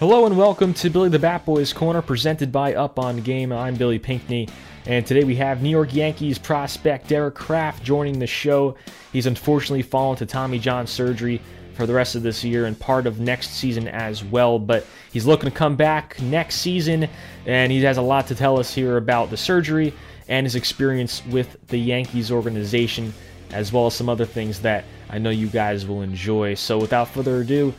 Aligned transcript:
Hello 0.00 0.24
and 0.24 0.34
welcome 0.34 0.72
to 0.72 0.88
Billy 0.88 1.10
the 1.10 1.18
Bat 1.18 1.44
Boys 1.44 1.74
Corner, 1.74 2.00
presented 2.00 2.50
by 2.50 2.72
Up 2.74 2.98
on 2.98 3.20
Game. 3.20 3.52
I'm 3.52 3.74
Billy 3.74 3.98
Pinckney, 3.98 4.48
and 4.86 5.04
today 5.04 5.24
we 5.24 5.34
have 5.34 5.62
New 5.62 5.68
York 5.68 5.94
Yankees 5.94 6.38
prospect 6.38 7.08
Derek 7.08 7.34
Craft 7.34 7.82
joining 7.82 8.18
the 8.18 8.26
show. 8.26 8.76
He's 9.12 9.26
unfortunately 9.26 9.82
fallen 9.82 10.16
to 10.16 10.24
Tommy 10.24 10.58
John 10.58 10.86
surgery 10.86 11.42
for 11.74 11.84
the 11.84 11.92
rest 11.92 12.14
of 12.14 12.22
this 12.22 12.42
year 12.42 12.64
and 12.64 12.80
part 12.80 13.06
of 13.06 13.20
next 13.20 13.50
season 13.50 13.88
as 13.88 14.24
well, 14.24 14.58
but 14.58 14.86
he's 15.12 15.26
looking 15.26 15.50
to 15.50 15.54
come 15.54 15.76
back 15.76 16.18
next 16.22 16.62
season, 16.62 17.06
and 17.44 17.70
he 17.70 17.82
has 17.82 17.98
a 17.98 18.02
lot 18.02 18.26
to 18.28 18.34
tell 18.34 18.58
us 18.58 18.72
here 18.72 18.96
about 18.96 19.28
the 19.28 19.36
surgery 19.36 19.92
and 20.28 20.46
his 20.46 20.54
experience 20.54 21.22
with 21.26 21.58
the 21.66 21.76
Yankees 21.76 22.32
organization, 22.32 23.12
as 23.50 23.70
well 23.70 23.88
as 23.88 23.96
some 23.96 24.08
other 24.08 24.24
things 24.24 24.60
that 24.60 24.86
I 25.10 25.18
know 25.18 25.28
you 25.28 25.48
guys 25.48 25.86
will 25.86 26.00
enjoy. 26.00 26.54
So 26.54 26.78
without 26.78 27.08
further 27.08 27.42
ado, 27.42 27.74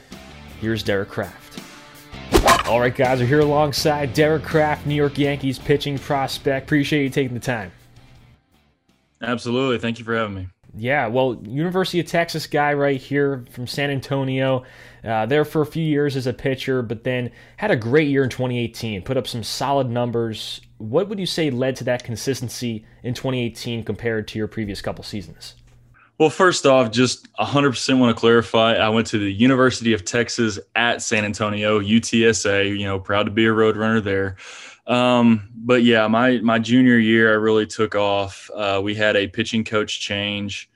here's 0.59 0.83
Derek 0.83 1.09
Craft. 1.09 1.40
All 2.71 2.79
right, 2.79 2.95
guys, 2.95 3.19
we're 3.19 3.25
here 3.25 3.41
alongside 3.41 4.13
Derek 4.13 4.43
Craft, 4.43 4.85
New 4.85 4.95
York 4.95 5.17
Yankees 5.17 5.59
pitching 5.59 5.97
prospect. 5.97 6.67
Appreciate 6.67 7.03
you 7.03 7.09
taking 7.09 7.33
the 7.33 7.41
time. 7.41 7.69
Absolutely. 9.21 9.77
Thank 9.77 9.99
you 9.99 10.05
for 10.05 10.15
having 10.15 10.35
me. 10.35 10.47
Yeah, 10.73 11.07
well, 11.07 11.37
University 11.43 11.99
of 11.99 12.05
Texas 12.05 12.47
guy 12.47 12.73
right 12.73 12.99
here 12.99 13.43
from 13.51 13.67
San 13.67 13.89
Antonio. 13.89 14.63
Uh, 15.03 15.25
there 15.25 15.43
for 15.43 15.61
a 15.61 15.65
few 15.65 15.83
years 15.83 16.15
as 16.15 16.27
a 16.27 16.33
pitcher, 16.33 16.81
but 16.81 17.03
then 17.03 17.31
had 17.57 17.71
a 17.71 17.75
great 17.75 18.07
year 18.07 18.23
in 18.23 18.29
2018. 18.29 19.01
Put 19.01 19.17
up 19.17 19.27
some 19.27 19.43
solid 19.43 19.89
numbers. 19.89 20.61
What 20.77 21.09
would 21.09 21.19
you 21.19 21.25
say 21.25 21.49
led 21.49 21.75
to 21.75 21.83
that 21.83 22.05
consistency 22.05 22.85
in 23.03 23.13
2018 23.13 23.83
compared 23.83 24.29
to 24.29 24.39
your 24.39 24.47
previous 24.47 24.81
couple 24.81 25.03
seasons? 25.03 25.55
Well, 26.21 26.29
first 26.29 26.67
off, 26.67 26.91
just 26.91 27.33
100% 27.37 27.97
want 27.97 28.15
to 28.15 28.19
clarify. 28.19 28.75
I 28.75 28.89
went 28.89 29.07
to 29.07 29.17
the 29.17 29.33
University 29.33 29.91
of 29.93 30.05
Texas 30.05 30.59
at 30.75 31.01
San 31.01 31.25
Antonio, 31.25 31.79
UTSA. 31.79 32.77
You 32.77 32.85
know, 32.85 32.99
proud 32.99 33.23
to 33.23 33.31
be 33.31 33.47
a 33.47 33.49
Roadrunner 33.49 34.03
there. 34.03 34.35
Um, 34.85 35.49
but 35.55 35.81
yeah, 35.81 36.07
my 36.07 36.37
my 36.41 36.59
junior 36.59 36.99
year, 36.99 37.31
I 37.31 37.37
really 37.37 37.65
took 37.65 37.95
off. 37.95 38.51
Uh, 38.55 38.79
we 38.83 38.93
had 38.93 39.15
a 39.15 39.29
pitching 39.29 39.63
coach 39.63 39.99
change. 39.99 40.69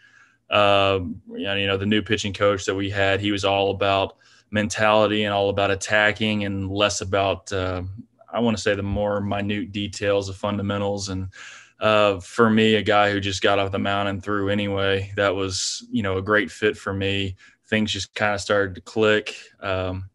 Uh, 0.49 1.01
you 1.31 1.67
know, 1.67 1.77
the 1.77 1.85
new 1.85 2.01
pitching 2.01 2.33
coach 2.33 2.65
that 2.65 2.73
we 2.73 2.89
had, 2.89 3.19
he 3.19 3.31
was 3.31 3.45
all 3.45 3.69
about 3.69 4.17
mentality 4.49 5.25
and 5.25 5.33
all 5.35 5.49
about 5.49 5.69
attacking, 5.69 6.43
and 6.45 6.71
less 6.71 7.01
about 7.01 7.53
uh, 7.53 7.83
I 8.33 8.39
want 8.39 8.57
to 8.57 8.63
say 8.63 8.73
the 8.73 8.81
more 8.81 9.21
minute 9.21 9.71
details 9.71 10.27
of 10.27 10.37
fundamentals 10.37 11.09
and 11.09 11.27
uh, 11.79 12.19
for 12.19 12.49
me, 12.49 12.75
a 12.75 12.81
guy 12.81 13.11
who 13.11 13.19
just 13.19 13.41
got 13.41 13.59
off 13.59 13.71
the 13.71 13.79
mound 13.79 14.09
and 14.09 14.23
threw 14.23 14.49
anyway, 14.49 15.11
that 15.15 15.35
was, 15.35 15.85
you 15.91 16.03
know, 16.03 16.17
a 16.17 16.21
great 16.21 16.49
fit 16.51 16.77
for 16.77 16.93
me. 16.93 17.35
Things 17.67 17.91
just 17.91 18.13
kind 18.15 18.33
of 18.33 18.41
started 18.41 18.75
to 18.75 18.81
click. 18.81 19.35
Um, 19.59 20.09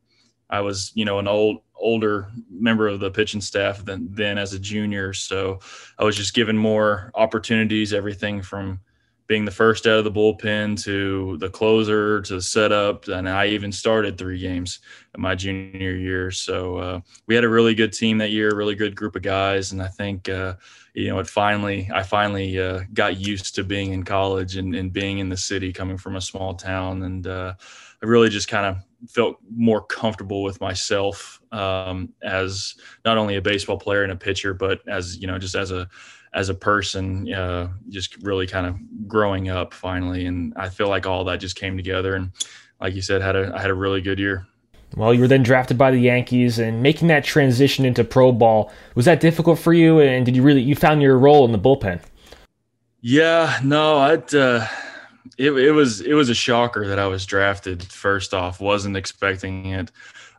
I 0.48 0.60
was, 0.60 0.92
you 0.94 1.04
know, 1.04 1.18
an 1.18 1.28
old, 1.28 1.58
older 1.76 2.30
member 2.50 2.88
of 2.88 3.00
the 3.00 3.10
pitching 3.10 3.40
staff 3.40 3.84
than 3.84 4.08
then 4.10 4.38
as 4.38 4.52
a 4.52 4.58
junior. 4.58 5.12
So 5.12 5.60
I 5.98 6.04
was 6.04 6.16
just 6.16 6.34
given 6.34 6.56
more 6.56 7.10
opportunities, 7.14 7.92
everything 7.92 8.42
from 8.42 8.80
being 9.30 9.44
the 9.44 9.50
first 9.52 9.86
out 9.86 9.96
of 9.96 10.02
the 10.02 10.10
bullpen 10.10 10.76
to 10.82 11.36
the 11.36 11.48
closer 11.48 12.20
to 12.20 12.34
the 12.34 12.42
setup. 12.42 13.06
And 13.06 13.28
I 13.28 13.46
even 13.46 13.70
started 13.70 14.18
three 14.18 14.40
games 14.40 14.80
in 15.14 15.20
my 15.20 15.36
junior 15.36 15.94
year. 15.94 16.32
So 16.32 16.78
uh, 16.78 17.00
we 17.28 17.36
had 17.36 17.44
a 17.44 17.48
really 17.48 17.76
good 17.76 17.92
team 17.92 18.18
that 18.18 18.32
year, 18.32 18.52
really 18.56 18.74
good 18.74 18.96
group 18.96 19.14
of 19.14 19.22
guys. 19.22 19.70
And 19.70 19.80
I 19.80 19.86
think, 19.86 20.28
uh, 20.28 20.54
you 20.94 21.10
know, 21.10 21.20
it 21.20 21.28
finally, 21.28 21.88
I 21.94 22.02
finally 22.02 22.58
uh, 22.58 22.80
got 22.92 23.18
used 23.20 23.54
to 23.54 23.62
being 23.62 23.92
in 23.92 24.02
college 24.02 24.56
and, 24.56 24.74
and, 24.74 24.92
being 24.92 25.18
in 25.18 25.28
the 25.28 25.36
city, 25.36 25.72
coming 25.72 25.96
from 25.96 26.16
a 26.16 26.20
small 26.20 26.54
town, 26.54 27.04
and 27.04 27.24
uh, 27.28 27.54
I 28.02 28.06
really 28.06 28.30
just 28.30 28.48
kind 28.48 28.66
of 28.66 29.10
felt 29.10 29.36
more 29.48 29.80
comfortable 29.84 30.42
with 30.42 30.60
myself 30.60 31.40
um, 31.52 32.12
as 32.20 32.74
not 33.04 33.16
only 33.16 33.36
a 33.36 33.42
baseball 33.42 33.78
player 33.78 34.02
and 34.02 34.10
a 34.10 34.16
pitcher, 34.16 34.54
but 34.54 34.80
as 34.88 35.18
you 35.18 35.28
know, 35.28 35.38
just 35.38 35.54
as 35.54 35.70
a 35.70 35.88
as 36.32 36.48
a 36.48 36.54
person, 36.54 37.32
uh, 37.32 37.68
just 37.88 38.16
really 38.22 38.46
kind 38.46 38.66
of 38.66 38.76
growing 39.08 39.48
up 39.48 39.74
finally, 39.74 40.26
and 40.26 40.52
I 40.56 40.68
feel 40.68 40.88
like 40.88 41.06
all 41.06 41.24
that 41.24 41.40
just 41.40 41.56
came 41.56 41.76
together, 41.76 42.14
and 42.14 42.30
like 42.80 42.94
you 42.94 43.02
said, 43.02 43.22
had 43.22 43.36
a 43.36 43.52
I 43.54 43.60
had 43.60 43.70
a 43.70 43.74
really 43.74 44.00
good 44.00 44.18
year. 44.18 44.46
Well, 44.96 45.14
you 45.14 45.20
were 45.20 45.28
then 45.28 45.42
drafted 45.42 45.78
by 45.78 45.90
the 45.90 45.98
Yankees, 45.98 46.58
and 46.58 46.82
making 46.82 47.08
that 47.08 47.24
transition 47.24 47.84
into 47.84 48.04
pro 48.04 48.32
ball 48.32 48.72
was 48.94 49.04
that 49.04 49.20
difficult 49.20 49.58
for 49.58 49.72
you? 49.72 50.00
And 50.00 50.24
did 50.24 50.36
you 50.36 50.42
really 50.42 50.62
you 50.62 50.74
found 50.74 51.02
your 51.02 51.18
role 51.18 51.44
in 51.44 51.52
the 51.52 51.58
bullpen? 51.58 52.00
Yeah, 53.00 53.58
no, 53.64 53.98
I 53.98 54.14
uh, 54.36 54.66
it 55.38 55.52
it 55.52 55.72
was 55.72 56.00
it 56.00 56.14
was 56.14 56.28
a 56.28 56.34
shocker 56.34 56.86
that 56.86 56.98
I 56.98 57.06
was 57.06 57.26
drafted. 57.26 57.82
First 57.82 58.34
off, 58.34 58.60
wasn't 58.60 58.96
expecting 58.96 59.66
it 59.66 59.90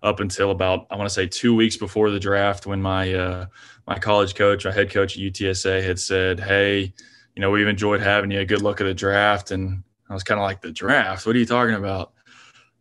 up 0.03 0.19
until 0.19 0.51
about 0.51 0.87
I 0.89 0.95
want 0.95 1.07
to 1.07 1.13
say 1.13 1.27
two 1.27 1.55
weeks 1.55 1.77
before 1.77 2.09
the 2.09 2.19
draft 2.19 2.65
when 2.65 2.81
my 2.81 3.13
uh, 3.13 3.45
my 3.87 3.97
college 3.99 4.35
coach, 4.35 4.65
my 4.65 4.71
head 4.71 4.89
coach 4.89 5.15
at 5.15 5.21
UTSA, 5.21 5.83
had 5.83 5.99
said, 5.99 6.39
"Hey, 6.39 6.93
you 7.35 7.41
know, 7.41 7.51
we've 7.51 7.67
enjoyed 7.67 8.01
having 8.01 8.31
you. 8.31 8.39
A 8.39 8.45
good 8.45 8.61
luck 8.61 8.81
at 8.81 8.85
the 8.85 8.93
draft." 8.93 9.51
And 9.51 9.83
I 10.09 10.13
was 10.13 10.23
kind 10.23 10.39
of 10.39 10.43
like, 10.43 10.61
"The 10.61 10.71
draft? 10.71 11.25
What 11.25 11.35
are 11.35 11.39
you 11.39 11.45
talking 11.45 11.75
about?" 11.75 12.13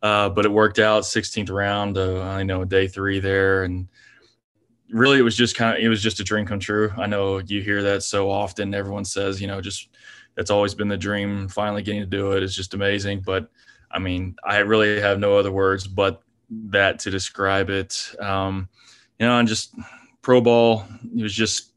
Uh, 0.03 0.31
but 0.31 0.47
it 0.47 0.51
worked 0.51 0.79
out 0.79 1.03
16th 1.03 1.51
round 1.51 1.99
uh, 1.99 2.23
i 2.23 2.43
know 2.43 2.65
day 2.65 2.89
three 2.89 3.21
there 3.21 3.65
and 3.65 3.87
really 4.89 5.19
it 5.19 5.23
was 5.23 5.37
just 5.37 5.55
kind 5.55 5.77
of 5.77 5.85
it 5.85 5.89
was 5.89 6.03
just 6.03 6.21
a 6.21 6.25
dream 6.25 6.47
come 6.47 6.59
true 6.59 6.91
i 6.97 7.07
know 7.07 7.37
you 7.37 7.61
hear 7.61 7.83
that 7.83 8.03
so 8.03 8.31
often 8.31 8.73
everyone 8.73 9.05
says 9.05 9.43
you 9.43 9.47
know 9.47 9.61
just 9.61 9.91
that's 10.37 10.51
always 10.51 10.75
been 10.75 10.89
the 10.89 10.97
dream 10.97 11.47
finally 11.49 11.83
getting 11.83 12.01
to 12.01 12.07
do 12.07 12.33
it 12.33 12.43
is 12.43 12.57
just 12.57 12.73
amazing 12.73 13.21
but 13.21 13.51
i 13.91 13.99
mean 13.99 14.35
i 14.43 14.57
really 14.61 14.99
have 14.99 15.19
no 15.19 15.37
other 15.37 15.53
words 15.53 15.87
but 15.87 16.23
that 16.51 16.99
to 16.99 17.11
describe 17.11 17.71
it 17.71 18.15
um, 18.21 18.69
you 19.19 19.27
know 19.27 19.39
and 19.39 19.49
just 19.49 19.75
pro 20.23 20.41
ball 20.41 20.85
it 21.17 21.23
was 21.23 21.35
just 21.35 21.73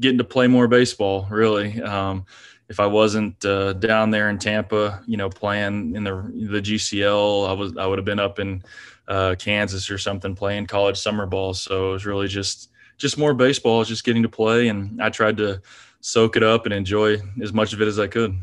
getting 0.00 0.18
to 0.18 0.24
play 0.24 0.46
more 0.46 0.68
baseball 0.68 1.26
really 1.30 1.82
um, 1.82 2.24
if 2.72 2.80
I 2.80 2.86
wasn't 2.86 3.44
uh, 3.44 3.74
down 3.74 4.10
there 4.10 4.30
in 4.30 4.38
Tampa, 4.38 5.02
you 5.06 5.18
know, 5.18 5.28
playing 5.28 5.94
in 5.94 6.04
the 6.04 6.14
the 6.50 6.62
GCL, 6.62 7.46
I 7.46 7.52
was 7.52 7.76
I 7.76 7.86
would 7.86 7.98
have 7.98 8.06
been 8.06 8.18
up 8.18 8.38
in 8.38 8.62
uh, 9.08 9.34
Kansas 9.38 9.90
or 9.90 9.98
something 9.98 10.34
playing 10.34 10.66
college 10.66 10.96
summer 10.96 11.26
ball. 11.26 11.52
So 11.52 11.90
it 11.90 11.92
was 11.92 12.06
really 12.06 12.28
just 12.28 12.70
just 12.96 13.18
more 13.18 13.34
baseball, 13.34 13.84
just 13.84 14.04
getting 14.04 14.22
to 14.22 14.28
play, 14.30 14.68
and 14.68 15.02
I 15.02 15.10
tried 15.10 15.36
to 15.36 15.60
soak 16.00 16.34
it 16.36 16.42
up 16.42 16.64
and 16.64 16.72
enjoy 16.72 17.18
as 17.42 17.52
much 17.52 17.74
of 17.74 17.82
it 17.82 17.88
as 17.88 17.98
I 17.98 18.06
could. 18.06 18.40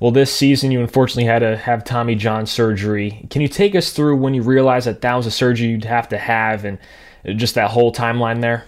Well, 0.00 0.10
this 0.10 0.32
season 0.32 0.70
you 0.70 0.80
unfortunately 0.80 1.24
had 1.24 1.40
to 1.40 1.56
have 1.56 1.84
Tommy 1.84 2.14
John 2.14 2.46
surgery. 2.46 3.26
Can 3.30 3.42
you 3.42 3.48
take 3.48 3.74
us 3.74 3.92
through 3.92 4.16
when 4.16 4.34
you 4.34 4.42
realized 4.42 4.86
that 4.86 5.00
that 5.02 5.14
was 5.14 5.26
a 5.26 5.30
surgery 5.30 5.68
you'd 5.68 5.84
have 5.84 6.08
to 6.08 6.18
have 6.18 6.64
and 6.64 6.78
just 7.36 7.54
that 7.54 7.70
whole 7.70 7.92
timeline 7.92 8.40
there? 8.40 8.64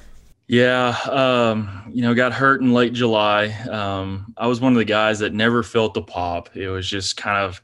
Yeah, 0.47 0.89
um, 1.11 1.91
you 1.93 2.03
know, 2.03 2.15
got 2.15 2.33
hurt 2.33 2.61
in 2.61 2.75
late 2.75 2.93
July. 2.93 3.47
Um, 3.47 4.35
I 4.37 4.47
was 4.47 4.61
one 4.61 4.73
of 4.73 4.79
the 4.79 4.85
guys 4.85 5.21
that 5.21 5.33
never 5.33 5.63
felt 5.63 5.95
the 5.95 6.03
pop. 6.03 6.55
It 6.55 6.69
was 6.69 6.89
just 6.89 7.17
kind 7.17 7.45
of, 7.45 7.63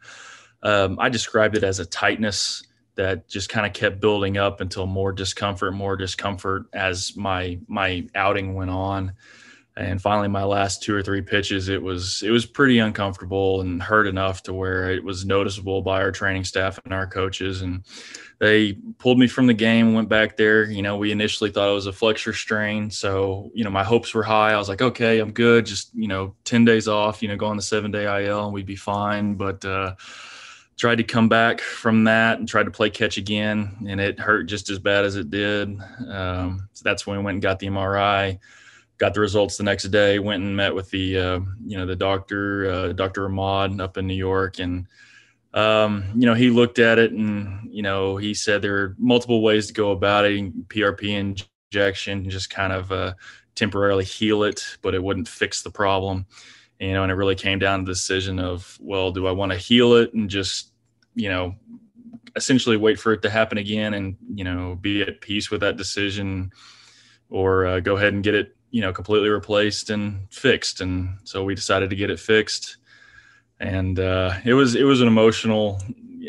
um, 0.63 0.99
I 0.99 1.11
described 1.11 1.57
it 1.57 1.63
as 1.63 1.79
a 1.79 1.85
tightness 1.85 2.63
that 2.95 3.29
just 3.29 3.51
kind 3.51 3.67
of 3.67 3.73
kept 3.75 4.01
building 4.01 4.39
up 4.39 4.61
until 4.61 4.87
more 4.87 5.13
discomfort, 5.13 5.75
more 5.75 5.97
discomfort 5.97 6.65
as 6.73 7.15
my 7.17 7.59
my 7.69 8.07
outing 8.15 8.55
went 8.55 8.71
on 8.71 9.13
and 9.81 10.01
finally 10.01 10.29
my 10.29 10.45
last 10.45 10.83
two 10.83 10.95
or 10.95 11.03
three 11.03 11.23
pitches 11.23 11.69
it 11.69 11.83
was 11.83 12.23
it 12.23 12.31
was 12.31 12.45
pretty 12.47 12.79
uncomfortable 12.79 13.61
and 13.61 13.83
hurt 13.83 14.07
enough 14.07 14.43
to 14.43 14.53
where 14.53 14.91
it 14.91 15.03
was 15.03 15.25
noticeable 15.25 15.83
by 15.83 16.01
our 16.03 16.13
training 16.13 16.45
staff 16.45 16.79
and 16.85 16.93
our 16.93 17.07
coaches. 17.07 17.63
And 17.63 17.85
they 18.39 18.75
pulled 18.99 19.19
me 19.19 19.27
from 19.27 19.47
the 19.47 19.55
game 19.55 19.95
went 19.95 20.09
back 20.09 20.37
there. 20.37 20.65
You 20.65 20.83
know 20.83 20.97
we 20.97 21.13
initially 21.13 21.51
thought 21.51 21.71
it 21.71 21.75
was 21.75 21.87
a 21.87 21.93
flexor 21.93 22.33
strain. 22.33 22.91
So 22.91 23.51
you 23.55 23.65
know 23.65 23.71
my 23.71 23.85
hopes 23.85 24.15
were 24.15 24.23
high. 24.23 24.53
I 24.53 24.57
was 24.57 24.69
like 24.69 24.83
okay 24.83 25.19
i'm 25.19 25.33
good. 25.33 25.67
Just 25.67 25.95
you 25.95 26.09
know 26.09 26.35
10 26.45 26.65
days 26.65 26.87
off 26.87 27.23
you 27.23 27.29
know 27.29 27.37
go 27.37 27.47
on 27.47 27.57
the 27.57 27.63
seven 27.63 27.91
day 27.91 28.27
il 28.27 28.45
and 28.45 28.53
we'd 28.53 28.67
be 28.67 28.77
fine. 28.77 29.35
But 29.35 29.65
uh 29.65 29.95
tried 30.77 30.97
to 30.97 31.05
come 31.05 31.29
back 31.29 31.61
from 31.61 32.05
that 32.05 32.39
and 32.39 32.49
tried 32.49 32.63
to 32.63 32.71
play 32.71 32.89
catch 32.89 33.19
again 33.19 33.77
and 33.87 34.01
it 34.01 34.19
hurt 34.19 34.45
just 34.45 34.71
as 34.71 34.79
bad 34.79 35.05
as 35.05 35.15
it 35.15 35.31
did. 35.31 35.79
Um, 36.09 36.71
so 36.73 36.83
that's 36.83 37.07
when 37.07 37.19
we 37.19 37.23
went 37.23 37.35
and 37.35 37.43
got 37.43 37.59
the 37.59 37.67
mri 37.67 38.39
got 39.01 39.15
the 39.15 39.21
results 39.21 39.57
the 39.57 39.65
next 39.65 39.85
day. 39.85 40.19
Went 40.19 40.45
and 40.45 40.55
met 40.55 40.75
with 40.75 40.91
the 40.91 41.19
uh, 41.19 41.41
you 41.67 41.77
know 41.77 41.87
the 41.87 41.97
doctor, 41.97 42.71
uh, 42.71 42.93
Dr. 42.93 43.25
Ahmad 43.25 43.81
up 43.81 43.97
in 43.97 44.07
New 44.07 44.15
York, 44.15 44.61
and 44.61 44.87
um, 45.55 46.05
you 46.15 46.27
know 46.27 46.35
he 46.35 46.51
looked 46.51 46.79
at 46.79 47.01
it 47.01 47.11
and 47.11 47.69
you 47.73 47.83
know 47.83 48.17
he 48.17 48.35
said 48.35 48.63
there 48.63 48.77
are 48.77 48.97
multiple 48.99 49.43
ways 49.43 49.67
to 49.67 49.73
go 49.73 49.91
about 49.91 50.27
it. 50.27 50.69
PRP 50.69 51.37
injection, 51.73 52.29
just 52.29 52.51
kind 52.51 52.73
of 52.73 52.93
uh, 52.93 53.15
temporarily 53.55 54.05
heal 54.05 54.45
it, 54.45 54.65
but 54.83 54.95
it 54.95 55.03
wouldn't 55.03 55.27
fix 55.27 55.63
the 55.63 55.71
problem. 55.71 56.27
You 56.79 56.93
know, 56.93 57.03
and 57.03 57.13
it 57.13 57.17
really 57.17 57.35
came 57.35 57.59
down 57.59 57.81
to 57.81 57.85
the 57.85 57.93
decision 57.93 58.39
of, 58.39 58.79
well, 58.81 59.13
do 59.13 59.27
I 59.27 59.33
want 59.33 59.53
to 59.53 59.59
heal 59.59 59.97
it 59.97 60.15
and 60.15 60.31
just, 60.31 60.73
you 61.15 61.29
know, 61.29 61.55
essentially 62.37 62.79
wait 62.79 62.99
for 62.99 63.13
it 63.13 63.21
to 63.21 63.29
happen 63.29 63.59
again 63.59 63.93
and, 63.93 64.17
you 64.35 64.45
know, 64.45 64.79
be 64.81 65.03
at 65.03 65.21
peace 65.21 65.51
with 65.51 65.61
that 65.61 65.77
decision 65.77 66.51
or 67.29 67.67
uh, 67.67 67.81
go 67.81 67.99
ahead 67.99 68.15
and 68.15 68.25
get 68.25 68.35
it 68.35 68.57
you 68.71 68.81
know 68.81 68.93
completely 68.93 69.29
replaced 69.29 69.91
and 69.91 70.27
fixed. 70.31 70.81
And 70.81 71.19
so 71.25 71.45
we 71.45 71.55
decided 71.55 71.91
to 71.91 71.97
get 71.97 72.11
it 72.11 72.21
fixed. 72.21 72.77
And 73.59 73.99
uh, 73.99 74.35
it 74.45 74.55
was 74.55 74.75
it 74.75 74.85
was 74.85 75.01
an 75.01 75.09
emotional 75.09 75.81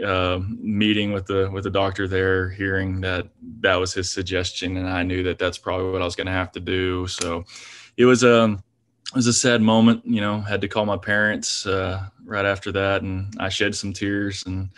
uh, 0.05 0.39
meeting 0.59 1.11
with 1.11 1.27
the 1.27 1.49
with 1.51 1.63
the 1.63 1.69
doctor 1.69 2.07
there 2.07 2.49
hearing 2.49 3.01
that 3.01 3.27
that 3.61 3.75
was 3.75 3.93
his 3.93 4.11
suggestion. 4.11 4.77
And 4.77 4.89
i 4.89 5.03
knew 5.03 5.23
that 5.23 5.39
that's 5.39 5.57
probably 5.57 5.91
what 5.91 6.01
i 6.01 6.05
was 6.05 6.15
going 6.15 6.27
to 6.27 6.33
have 6.33 6.51
to 6.53 6.59
do. 6.59 7.07
So 7.07 7.45
it 7.97 8.05
was 8.05 8.23
a 8.23 8.43
um, 8.43 8.63
it 9.07 9.15
was 9.15 9.27
a 9.27 9.33
sad 9.33 9.61
moment 9.61 10.05
you 10.05 10.21
know 10.21 10.39
had 10.39 10.61
to 10.61 10.67
call 10.67 10.85
my 10.85 10.97
parents 10.97 11.65
uh, 11.65 12.05
right 12.25 12.45
after 12.45 12.71
that. 12.73 13.01
And 13.01 13.33
i 13.39 13.49
shed 13.49 13.75
some 13.75 13.93
tears. 13.93 14.43
And 14.45 14.69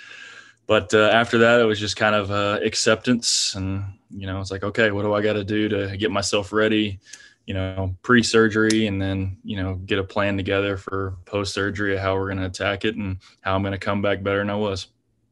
but 0.68 0.94
uh, 0.94 1.10
after 1.14 1.40
that 1.40 1.60
it 1.60 1.66
was 1.66 1.80
just 1.80 1.96
kind 1.96 2.16
of 2.16 2.30
uh, 2.30 2.60
acceptance. 2.64 3.56
And 3.56 3.84
you 4.16 4.28
know 4.28 4.40
it's 4.42 4.52
like 4.52 4.64
okay 4.64 4.92
what 4.92 5.02
do 5.02 5.14
i 5.14 5.22
got 5.22 5.34
to 5.34 5.44
do 5.44 5.68
to 5.70 5.98
get 5.98 6.12
myself 6.12 6.54
ready 6.54 7.00
you 7.46 7.54
know, 7.54 7.96
pre 8.02 8.24
surgery 8.24 8.88
and 8.88 9.02
then, 9.02 9.38
you 9.44 9.62
know, 9.62 9.76
get 9.76 10.00
a 10.00 10.04
plan 10.04 10.38
together 10.38 10.78
for 10.78 11.18
post 11.26 11.54
surgery, 11.54 11.98
how 11.98 12.16
we're 12.16 12.28
going 12.28 12.38
to 12.38 12.46
attack 12.46 12.86
it 12.86 12.96
and 12.96 13.18
how 13.42 13.56
I'm 13.56 13.62
going 13.62 13.74
to 13.74 13.78
come 13.78 14.02
back 14.02 14.24
better 14.24 14.40
than 14.40 14.50
I 14.50 14.56
was. 14.56 14.88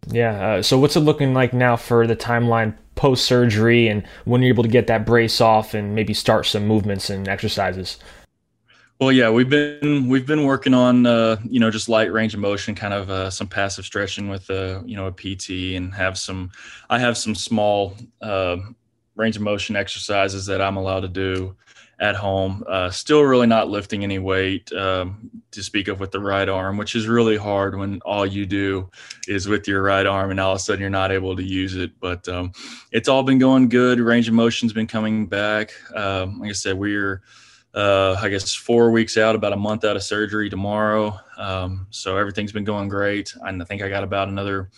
Yeah. 0.08 0.56
Uh, 0.56 0.62
so, 0.62 0.78
what's 0.80 0.96
it 0.96 1.02
looking 1.02 1.34
like 1.34 1.54
now 1.54 1.76
for 1.76 2.08
the 2.08 2.16
timeline 2.16 2.76
post 2.96 3.26
surgery 3.26 3.88
and 3.88 4.06
when 4.26 4.42
you're 4.42 4.54
able 4.54 4.64
to 4.64 4.70
get 4.70 4.88
that 4.88 5.06
brace 5.06 5.40
off 5.40 5.74
and 5.74 5.96
maybe 5.96 6.14
start 6.14 6.46
some 6.46 6.68
movements 6.68 7.10
and 7.10 7.28
exercises? 7.28 7.98
Well, 9.00 9.12
yeah, 9.12 9.32
we've 9.32 9.50
been 9.50 10.10
we've 10.10 10.28
been 10.28 10.44
working 10.44 10.74
on 10.74 11.08
uh, 11.08 11.38
you 11.50 11.60
know 11.60 11.72
just 11.72 11.90
light 11.90 12.12
range 12.12 12.34
of 12.36 12.40
motion, 12.40 12.76
kind 12.76 12.94
of 12.94 13.10
uh, 13.10 13.30
some 13.32 13.48
passive 13.48 13.86
stretching 13.86 14.30
with 14.30 14.50
uh, 14.50 14.82
you 14.86 14.96
know 14.96 15.08
a 15.08 15.12
PT, 15.12 15.76
and 15.76 15.94
have 15.94 16.18
some. 16.20 16.52
I 16.90 17.00
have 17.00 17.18
some 17.18 17.34
small 17.34 17.96
uh, 18.22 18.58
range 19.16 19.38
of 19.38 19.42
motion 19.42 19.76
exercises 19.76 20.46
that 20.46 20.62
I'm 20.62 20.78
allowed 20.78 21.00
to 21.00 21.08
do 21.08 21.56
at 22.02 22.16
home. 22.16 22.64
Uh, 22.68 22.90
still 22.90 23.22
really 23.22 23.46
not 23.46 23.70
lifting 23.70 24.04
any 24.04 24.18
weight 24.18 24.74
um, 24.74 25.30
to 25.52 25.62
speak 25.62 25.88
of 25.88 26.00
with 26.00 26.10
the 26.10 26.20
right 26.20 26.50
arm, 26.50 26.76
which 26.76 26.96
is 26.96 27.08
really 27.08 27.38
hard 27.38 27.78
when 27.78 28.02
all 28.02 28.26
you 28.26 28.44
do 28.48 28.90
is 29.28 29.48
with 29.48 29.68
your 29.68 29.84
right 29.84 30.08
arm 30.08 30.32
and 30.32 30.40
all 30.40 30.54
of 30.54 30.56
a 30.56 30.60
sudden 30.60 30.82
you're 30.82 30.90
not 30.90 31.12
able 31.12 31.36
to 31.36 31.44
use 31.44 31.76
it. 31.76 31.92
But 32.00 32.28
um, 32.28 32.54
it's 32.92 33.08
all 33.08 33.22
been 33.22 33.38
going 33.38 33.70
good. 33.70 34.00
Range 34.00 34.28
of 34.28 34.34
motion's 34.34 34.74
been 34.74 34.88
coming 34.88 35.28
back. 35.28 35.74
Um, 35.96 36.40
like 36.40 36.50
I 36.50 36.54
said, 36.54 36.76
we're, 36.76 37.22
uh, 37.76 38.18
I 38.20 38.30
guess, 38.30 38.56
four 38.56 38.90
weeks 38.90 39.16
out, 39.16 39.36
about 39.36 39.54
a 39.54 39.58
month 39.58 39.86
out 39.86 39.96
of 39.96 40.02
surgery 40.02 40.50
tomorrow. 40.50 41.20
Um, 41.38 41.86
so 41.92 42.18
everything's 42.18 42.52
been 42.52 42.64
going 42.64 42.90
great. 42.90 43.32
And 43.44 43.62
I 43.62 43.66
think 43.66 43.84
I 43.84 43.90
got 43.90 44.04
about 44.04 44.28
another 44.28 44.72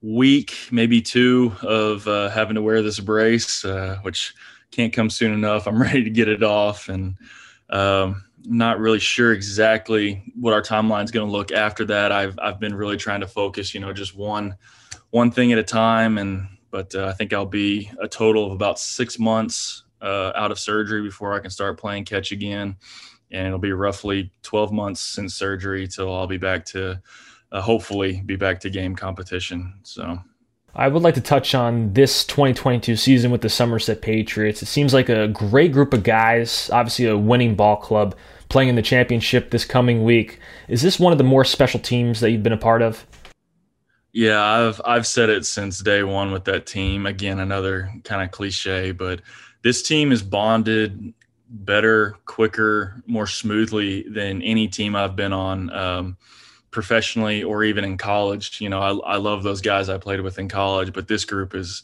week, 0.00 0.54
maybe 0.70 1.02
two, 1.02 1.56
of 1.62 2.06
uh, 2.06 2.28
having 2.28 2.54
to 2.54 2.62
wear 2.62 2.82
this 2.82 3.00
brace, 3.00 3.64
uh, 3.64 3.98
which– 4.02 4.32
can't 4.70 4.92
come 4.92 5.10
soon 5.10 5.32
enough. 5.32 5.66
I'm 5.66 5.80
ready 5.82 6.04
to 6.04 6.10
get 6.10 6.28
it 6.28 6.42
off, 6.42 6.88
and 6.88 7.16
um, 7.70 8.24
not 8.44 8.78
really 8.78 8.98
sure 8.98 9.32
exactly 9.32 10.22
what 10.38 10.52
our 10.52 10.62
timeline 10.62 11.04
is 11.04 11.10
going 11.10 11.26
to 11.26 11.32
look 11.32 11.52
after 11.52 11.84
that. 11.86 12.12
I've 12.12 12.38
I've 12.40 12.60
been 12.60 12.74
really 12.74 12.96
trying 12.96 13.20
to 13.20 13.26
focus, 13.26 13.74
you 13.74 13.80
know, 13.80 13.92
just 13.92 14.16
one 14.16 14.56
one 15.10 15.30
thing 15.30 15.52
at 15.52 15.58
a 15.58 15.62
time, 15.62 16.18
and 16.18 16.48
but 16.70 16.94
uh, 16.94 17.06
I 17.06 17.12
think 17.12 17.32
I'll 17.32 17.46
be 17.46 17.90
a 18.00 18.08
total 18.08 18.46
of 18.46 18.52
about 18.52 18.78
six 18.78 19.18
months 19.18 19.84
uh, 20.00 20.32
out 20.34 20.50
of 20.50 20.58
surgery 20.58 21.02
before 21.02 21.34
I 21.34 21.40
can 21.40 21.50
start 21.50 21.78
playing 21.78 22.04
catch 22.04 22.32
again, 22.32 22.76
and 23.30 23.46
it'll 23.46 23.58
be 23.58 23.72
roughly 23.72 24.30
12 24.42 24.72
months 24.72 25.00
since 25.00 25.34
surgery 25.34 25.88
till 25.88 26.14
I'll 26.14 26.26
be 26.26 26.38
back 26.38 26.64
to 26.66 27.00
uh, 27.52 27.60
hopefully 27.60 28.22
be 28.24 28.36
back 28.36 28.60
to 28.60 28.70
game 28.70 28.94
competition. 28.94 29.80
So. 29.82 30.18
I 30.78 30.88
would 30.88 31.02
like 31.02 31.14
to 31.14 31.22
touch 31.22 31.54
on 31.54 31.94
this 31.94 32.22
2022 32.26 32.96
season 32.96 33.30
with 33.30 33.40
the 33.40 33.48
Somerset 33.48 34.02
Patriots. 34.02 34.62
It 34.62 34.66
seems 34.66 34.92
like 34.92 35.08
a 35.08 35.26
great 35.26 35.72
group 35.72 35.94
of 35.94 36.02
guys, 36.02 36.68
obviously 36.70 37.06
a 37.06 37.16
winning 37.16 37.54
ball 37.54 37.76
club 37.76 38.14
playing 38.50 38.68
in 38.68 38.76
the 38.76 38.82
championship 38.82 39.50
this 39.50 39.64
coming 39.64 40.04
week. 40.04 40.38
Is 40.68 40.82
this 40.82 41.00
one 41.00 41.12
of 41.12 41.18
the 41.18 41.24
more 41.24 41.46
special 41.46 41.80
teams 41.80 42.20
that 42.20 42.30
you've 42.30 42.42
been 42.42 42.52
a 42.52 42.58
part 42.58 42.82
of? 42.82 43.06
Yeah, 44.12 44.42
I've 44.42 44.80
I've 44.84 45.06
said 45.06 45.30
it 45.30 45.46
since 45.46 45.80
day 45.80 46.02
one 46.02 46.30
with 46.30 46.44
that 46.44 46.66
team. 46.66 47.06
Again, 47.06 47.40
another 47.40 47.90
kind 48.04 48.22
of 48.22 48.30
cliche, 48.30 48.92
but 48.92 49.22
this 49.62 49.82
team 49.82 50.12
is 50.12 50.22
bonded 50.22 51.14
better, 51.48 52.16
quicker, 52.26 53.02
more 53.06 53.26
smoothly 53.26 54.02
than 54.10 54.42
any 54.42 54.68
team 54.68 54.94
I've 54.94 55.16
been 55.16 55.32
on. 55.32 55.70
Um, 55.70 56.16
professionally 56.76 57.42
or 57.42 57.64
even 57.64 57.84
in 57.84 57.96
college. 57.96 58.60
You 58.60 58.68
know, 58.68 58.80
I, 58.80 59.14
I 59.14 59.16
love 59.16 59.42
those 59.42 59.62
guys 59.62 59.88
I 59.88 59.96
played 59.96 60.20
with 60.20 60.38
in 60.38 60.46
college, 60.46 60.92
but 60.92 61.08
this 61.08 61.24
group 61.24 61.54
is 61.54 61.82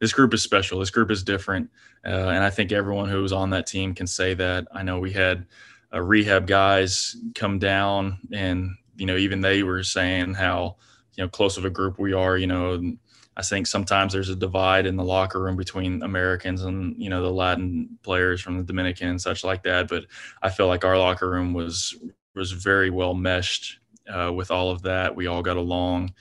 this 0.00 0.12
group 0.12 0.34
is 0.34 0.42
special. 0.42 0.80
This 0.80 0.90
group 0.90 1.12
is 1.12 1.22
different, 1.22 1.70
uh, 2.04 2.08
and 2.34 2.42
I 2.42 2.50
think 2.50 2.72
everyone 2.72 3.08
who 3.08 3.22
was 3.22 3.32
on 3.32 3.50
that 3.50 3.68
team 3.68 3.94
can 3.94 4.08
say 4.08 4.34
that. 4.34 4.66
I 4.72 4.82
know 4.82 4.98
we 4.98 5.12
had 5.12 5.46
uh, 5.94 6.00
rehab 6.00 6.48
guys 6.48 7.14
come 7.36 7.60
down, 7.60 8.18
and 8.32 8.70
you 8.96 9.06
know, 9.06 9.16
even 9.16 9.42
they 9.42 9.62
were 9.62 9.84
saying 9.84 10.34
how 10.34 10.74
you 11.14 11.22
know 11.22 11.28
close 11.28 11.56
of 11.56 11.64
a 11.64 11.70
group 11.70 12.00
we 12.00 12.12
are. 12.12 12.36
You 12.36 12.48
know. 12.48 12.96
I 13.34 13.40
think 13.40 13.66
sometimes 13.66 14.12
there's 14.12 14.28
a 14.28 14.36
divide 14.36 14.84
in 14.84 14.96
the 14.96 15.04
locker 15.04 15.40
room 15.40 15.56
between 15.56 16.02
Americans 16.02 16.62
and 16.64 17.00
you 17.00 17.08
know 17.08 17.22
the 17.22 17.30
Latin 17.30 17.96
players 18.02 18.40
from 18.40 18.58
the 18.58 18.64
Dominican 18.64 19.08
and 19.08 19.22
such 19.22 19.44
like 19.44 19.62
that. 19.62 19.88
But 19.88 20.04
I 20.42 20.50
feel 20.50 20.66
like 20.66 20.84
our 20.84 20.98
locker 20.98 21.30
room 21.30 21.54
was 21.54 21.94
was 22.34 22.50
very 22.50 22.90
well 22.90 23.14
meshed 23.14 23.78
uh, 24.08 24.32
with 24.32 24.50
all 24.50 24.70
of 24.70 24.82
that. 24.82 25.14
We 25.14 25.26
all 25.26 25.42
got 25.42 25.56
along. 25.56 26.14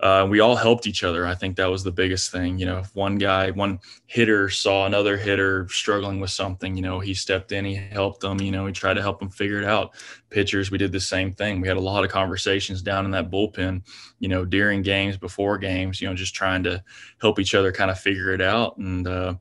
Uh, 0.00 0.24
we 0.30 0.38
all 0.38 0.54
helped 0.54 0.86
each 0.86 1.02
other. 1.02 1.26
I 1.26 1.34
think 1.34 1.56
that 1.56 1.70
was 1.70 1.82
the 1.82 1.90
biggest 1.90 2.30
thing. 2.30 2.56
You 2.56 2.66
know, 2.66 2.78
if 2.78 2.94
one 2.94 3.18
guy, 3.18 3.50
one 3.50 3.80
hitter 4.06 4.48
saw 4.48 4.86
another 4.86 5.16
hitter 5.16 5.66
struggling 5.70 6.20
with 6.20 6.30
something, 6.30 6.76
you 6.76 6.82
know, 6.82 7.00
he 7.00 7.14
stepped 7.14 7.50
in, 7.50 7.64
he 7.64 7.74
helped 7.74 8.20
them, 8.20 8.40
you 8.40 8.52
know, 8.52 8.64
he 8.64 8.72
tried 8.72 8.94
to 8.94 9.02
help 9.02 9.18
them 9.18 9.28
figure 9.28 9.58
it 9.58 9.64
out. 9.64 9.94
Pitchers, 10.30 10.70
we 10.70 10.78
did 10.78 10.92
the 10.92 11.00
same 11.00 11.32
thing. 11.32 11.60
We 11.60 11.66
had 11.66 11.76
a 11.76 11.80
lot 11.80 12.04
of 12.04 12.12
conversations 12.12 12.80
down 12.80 13.06
in 13.06 13.10
that 13.10 13.28
bullpen, 13.28 13.82
you 14.20 14.28
know, 14.28 14.44
during 14.44 14.82
games, 14.82 15.16
before 15.16 15.58
games, 15.58 16.00
you 16.00 16.08
know, 16.08 16.14
just 16.14 16.34
trying 16.34 16.62
to 16.62 16.84
help 17.20 17.40
each 17.40 17.56
other 17.56 17.72
kind 17.72 17.90
of 17.90 17.98
figure 17.98 18.32
it 18.32 18.40
out. 18.40 18.76
And, 18.76 19.04
uh, 19.08 19.34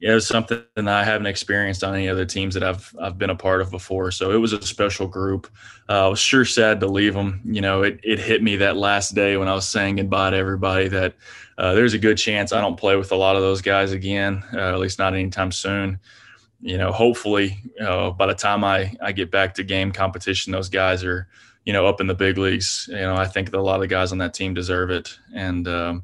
yeah, 0.00 0.12
it 0.12 0.14
was 0.14 0.26
something 0.26 0.62
that 0.76 0.88
I 0.88 1.02
haven't 1.02 1.26
experienced 1.26 1.82
on 1.82 1.94
any 1.94 2.08
other 2.08 2.24
teams 2.24 2.54
that 2.54 2.62
I've 2.62 2.94
I've 3.00 3.18
been 3.18 3.30
a 3.30 3.36
part 3.36 3.60
of 3.60 3.70
before. 3.70 4.10
So 4.10 4.30
it 4.30 4.36
was 4.36 4.52
a 4.52 4.62
special 4.62 5.06
group. 5.06 5.50
Uh, 5.88 6.06
I 6.06 6.08
was 6.08 6.20
sure 6.20 6.44
sad 6.44 6.80
to 6.80 6.86
leave 6.86 7.14
them. 7.14 7.40
You 7.44 7.60
know, 7.60 7.82
it 7.82 8.00
it 8.02 8.18
hit 8.18 8.42
me 8.42 8.56
that 8.56 8.76
last 8.76 9.14
day 9.14 9.36
when 9.36 9.48
I 9.48 9.54
was 9.54 9.68
saying 9.68 9.96
goodbye 9.96 10.30
to 10.30 10.36
everybody 10.36 10.88
that 10.88 11.14
uh, 11.58 11.74
there's 11.74 11.94
a 11.94 11.98
good 11.98 12.16
chance 12.16 12.52
I 12.52 12.60
don't 12.60 12.76
play 12.76 12.96
with 12.96 13.10
a 13.12 13.16
lot 13.16 13.36
of 13.36 13.42
those 13.42 13.60
guys 13.60 13.92
again, 13.92 14.42
uh, 14.52 14.72
at 14.72 14.78
least 14.78 14.98
not 14.98 15.14
anytime 15.14 15.50
soon. 15.50 15.98
You 16.60 16.78
know, 16.78 16.92
hopefully 16.92 17.58
uh, 17.80 18.10
by 18.10 18.26
the 18.26 18.34
time 18.34 18.64
I 18.64 18.94
I 19.02 19.12
get 19.12 19.30
back 19.30 19.54
to 19.54 19.64
game 19.64 19.90
competition, 19.90 20.52
those 20.52 20.68
guys 20.68 21.04
are 21.04 21.28
you 21.68 21.74
know, 21.74 21.86
up 21.86 22.00
in 22.00 22.06
the 22.06 22.14
big 22.14 22.38
leagues. 22.38 22.88
You 22.90 22.96
know, 22.96 23.14
I 23.14 23.26
think 23.26 23.50
that 23.50 23.58
a 23.58 23.60
lot 23.60 23.74
of 23.74 23.82
the 23.82 23.88
guys 23.88 24.10
on 24.10 24.16
that 24.18 24.32
team 24.32 24.54
deserve 24.54 24.90
it. 24.90 25.18
And 25.34 25.68
um, 25.68 26.02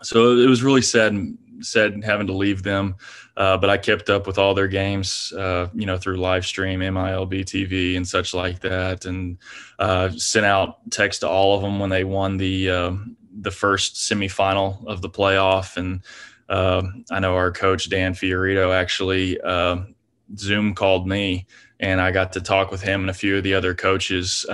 so 0.00 0.38
it 0.38 0.48
was 0.48 0.62
really 0.62 0.80
sad, 0.80 1.12
sad 1.60 2.02
having 2.04 2.26
to 2.26 2.32
leave 2.32 2.62
them. 2.62 2.96
Uh, 3.36 3.56
but 3.56 3.68
I 3.68 3.76
kept 3.76 4.08
up 4.08 4.26
with 4.26 4.38
all 4.38 4.54
their 4.54 4.68
games, 4.68 5.32
uh, 5.32 5.68
you 5.74 5.86
know, 5.86 5.98
through 5.98 6.16
live 6.16 6.46
stream, 6.46 6.80
MILB 6.80 7.44
TV, 7.44 7.96
and 7.96 8.06
such 8.06 8.32
like 8.32 8.60
that, 8.60 9.04
and 9.04 9.38
uh, 9.78 10.10
sent 10.10 10.46
out 10.46 10.78
text 10.90 11.20
to 11.20 11.28
all 11.28 11.56
of 11.56 11.62
them 11.62 11.78
when 11.78 11.90
they 11.90 12.04
won 12.04 12.38
the 12.38 12.70
um, 12.70 13.16
the 13.38 13.50
first 13.50 13.96
semifinal 13.96 14.84
of 14.86 15.02
the 15.02 15.10
playoff. 15.10 15.76
And 15.76 16.02
um, 16.48 17.04
I 17.10 17.20
know 17.20 17.34
our 17.34 17.52
coach 17.52 17.90
Dan 17.90 18.14
Fiorito 18.14 18.74
actually 18.74 19.40
um, 19.42 19.94
Zoom 20.36 20.74
called 20.74 21.06
me, 21.06 21.46
and 21.78 22.00
I 22.00 22.12
got 22.12 22.32
to 22.32 22.40
talk 22.40 22.70
with 22.70 22.82
him 22.82 23.02
and 23.02 23.10
a 23.10 23.14
few 23.14 23.36
of 23.36 23.42
the 23.42 23.54
other 23.54 23.74
coaches. 23.74 24.46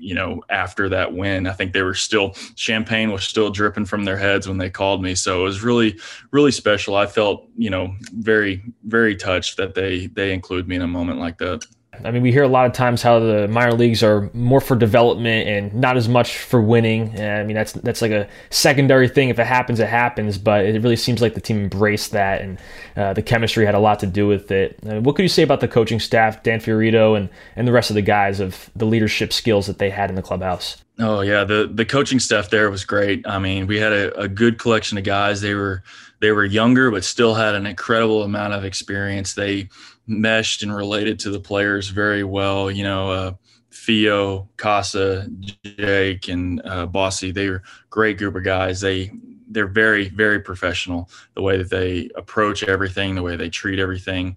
You 0.00 0.14
know, 0.14 0.42
after 0.48 0.88
that 0.88 1.12
win, 1.12 1.46
I 1.46 1.52
think 1.52 1.72
they 1.72 1.82
were 1.82 1.94
still 1.94 2.34
champagne 2.56 3.12
was 3.12 3.24
still 3.24 3.50
dripping 3.50 3.84
from 3.84 4.04
their 4.04 4.16
heads 4.16 4.48
when 4.48 4.58
they 4.58 4.70
called 4.70 5.02
me. 5.02 5.14
So 5.14 5.40
it 5.40 5.44
was 5.44 5.62
really, 5.62 5.98
really 6.30 6.52
special. 6.52 6.96
I 6.96 7.06
felt, 7.06 7.46
you 7.56 7.70
know, 7.70 7.94
very, 8.14 8.62
very 8.84 9.14
touched 9.14 9.58
that 9.58 9.74
they 9.74 10.06
they 10.06 10.32
include 10.32 10.66
me 10.66 10.76
in 10.76 10.82
a 10.82 10.88
moment 10.88 11.18
like 11.18 11.38
that. 11.38 11.64
I 12.04 12.10
mean, 12.10 12.22
we 12.22 12.32
hear 12.32 12.42
a 12.42 12.48
lot 12.48 12.66
of 12.66 12.72
times 12.72 13.02
how 13.02 13.18
the 13.18 13.48
minor 13.48 13.72
leagues 13.72 14.02
are 14.02 14.30
more 14.32 14.60
for 14.60 14.76
development 14.76 15.48
and 15.48 15.74
not 15.74 15.96
as 15.96 16.08
much 16.08 16.38
for 16.38 16.60
winning. 16.60 17.20
I 17.20 17.44
mean, 17.44 17.54
that's 17.54 17.72
that's 17.72 18.02
like 18.02 18.12
a 18.12 18.28
secondary 18.50 19.08
thing. 19.08 19.28
If 19.28 19.38
it 19.38 19.46
happens, 19.46 19.80
it 19.80 19.88
happens. 19.88 20.38
But 20.38 20.64
it 20.64 20.82
really 20.82 20.96
seems 20.96 21.20
like 21.20 21.34
the 21.34 21.40
team 21.40 21.58
embraced 21.58 22.12
that, 22.12 22.40
and 22.40 22.58
uh, 22.96 23.12
the 23.12 23.22
chemistry 23.22 23.66
had 23.66 23.74
a 23.74 23.80
lot 23.80 24.00
to 24.00 24.06
do 24.06 24.26
with 24.26 24.50
it. 24.50 24.78
I 24.84 24.94
mean, 24.94 25.02
what 25.02 25.16
could 25.16 25.22
you 25.22 25.28
say 25.28 25.42
about 25.42 25.60
the 25.60 25.68
coaching 25.68 26.00
staff, 26.00 26.42
Dan 26.42 26.60
Fiorito, 26.60 27.16
and 27.16 27.28
and 27.56 27.66
the 27.66 27.72
rest 27.72 27.90
of 27.90 27.94
the 27.94 28.02
guys 28.02 28.40
of 28.40 28.70
the 28.76 28.86
leadership 28.86 29.32
skills 29.32 29.66
that 29.66 29.78
they 29.78 29.90
had 29.90 30.10
in 30.10 30.16
the 30.16 30.22
clubhouse? 30.22 30.82
Oh 30.98 31.22
yeah, 31.22 31.44
the 31.44 31.70
the 31.72 31.84
coaching 31.84 32.20
staff 32.20 32.50
there 32.50 32.70
was 32.70 32.84
great. 32.84 33.26
I 33.26 33.38
mean, 33.38 33.66
we 33.66 33.78
had 33.78 33.92
a, 33.92 34.18
a 34.20 34.28
good 34.28 34.58
collection 34.58 34.98
of 34.98 35.04
guys. 35.04 35.40
They 35.40 35.54
were 35.54 35.82
they 36.20 36.32
were 36.32 36.44
younger, 36.44 36.90
but 36.90 37.04
still 37.04 37.34
had 37.34 37.54
an 37.54 37.66
incredible 37.66 38.22
amount 38.22 38.52
of 38.52 38.64
experience. 38.64 39.34
They 39.34 39.68
meshed 40.06 40.62
and 40.62 40.74
related 40.74 41.18
to 41.20 41.30
the 41.30 41.40
players 41.40 41.88
very 41.88 42.24
well. 42.24 42.70
You 42.70 42.84
know, 42.84 43.10
uh, 43.10 43.32
Theo, 43.72 44.48
Casa, 44.56 45.28
Jake, 45.64 46.28
and 46.28 46.60
uh, 46.64 46.86
Bossy, 46.86 47.30
they 47.30 47.48
were 47.48 47.62
great 47.88 48.18
group 48.18 48.36
of 48.36 48.44
guys. 48.44 48.80
They 48.80 49.10
they're 49.52 49.66
very 49.66 50.08
very 50.08 50.40
professional. 50.40 51.10
The 51.34 51.42
way 51.42 51.56
that 51.56 51.70
they 51.70 52.10
approach 52.14 52.62
everything, 52.62 53.14
the 53.14 53.22
way 53.22 53.36
they 53.36 53.50
treat 53.50 53.78
everything. 53.78 54.36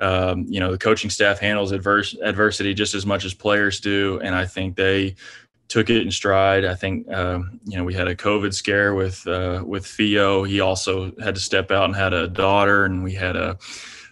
Um, 0.00 0.46
you 0.48 0.58
know, 0.58 0.72
the 0.72 0.78
coaching 0.78 1.10
staff 1.10 1.38
handles 1.38 1.70
adverse, 1.70 2.16
adversity 2.22 2.74
just 2.74 2.92
as 2.92 3.06
much 3.06 3.24
as 3.24 3.34
players 3.34 3.78
do, 3.78 4.20
and 4.22 4.34
I 4.34 4.46
think 4.46 4.74
they 4.74 5.14
took 5.72 5.88
it 5.88 6.02
in 6.02 6.10
stride. 6.10 6.66
I 6.66 6.74
think 6.74 7.10
um, 7.10 7.58
you 7.64 7.78
know 7.78 7.84
we 7.84 7.94
had 7.94 8.06
a 8.06 8.14
COVID 8.14 8.52
scare 8.52 8.94
with 8.94 9.26
uh, 9.26 9.62
with 9.66 9.86
Theo. 9.86 10.44
He 10.44 10.60
also 10.60 11.12
had 11.18 11.34
to 11.34 11.40
step 11.40 11.70
out 11.70 11.86
and 11.86 11.96
had 11.96 12.12
a 12.12 12.28
daughter, 12.28 12.84
and 12.84 13.02
we 13.02 13.14
had 13.14 13.36
a 13.36 13.56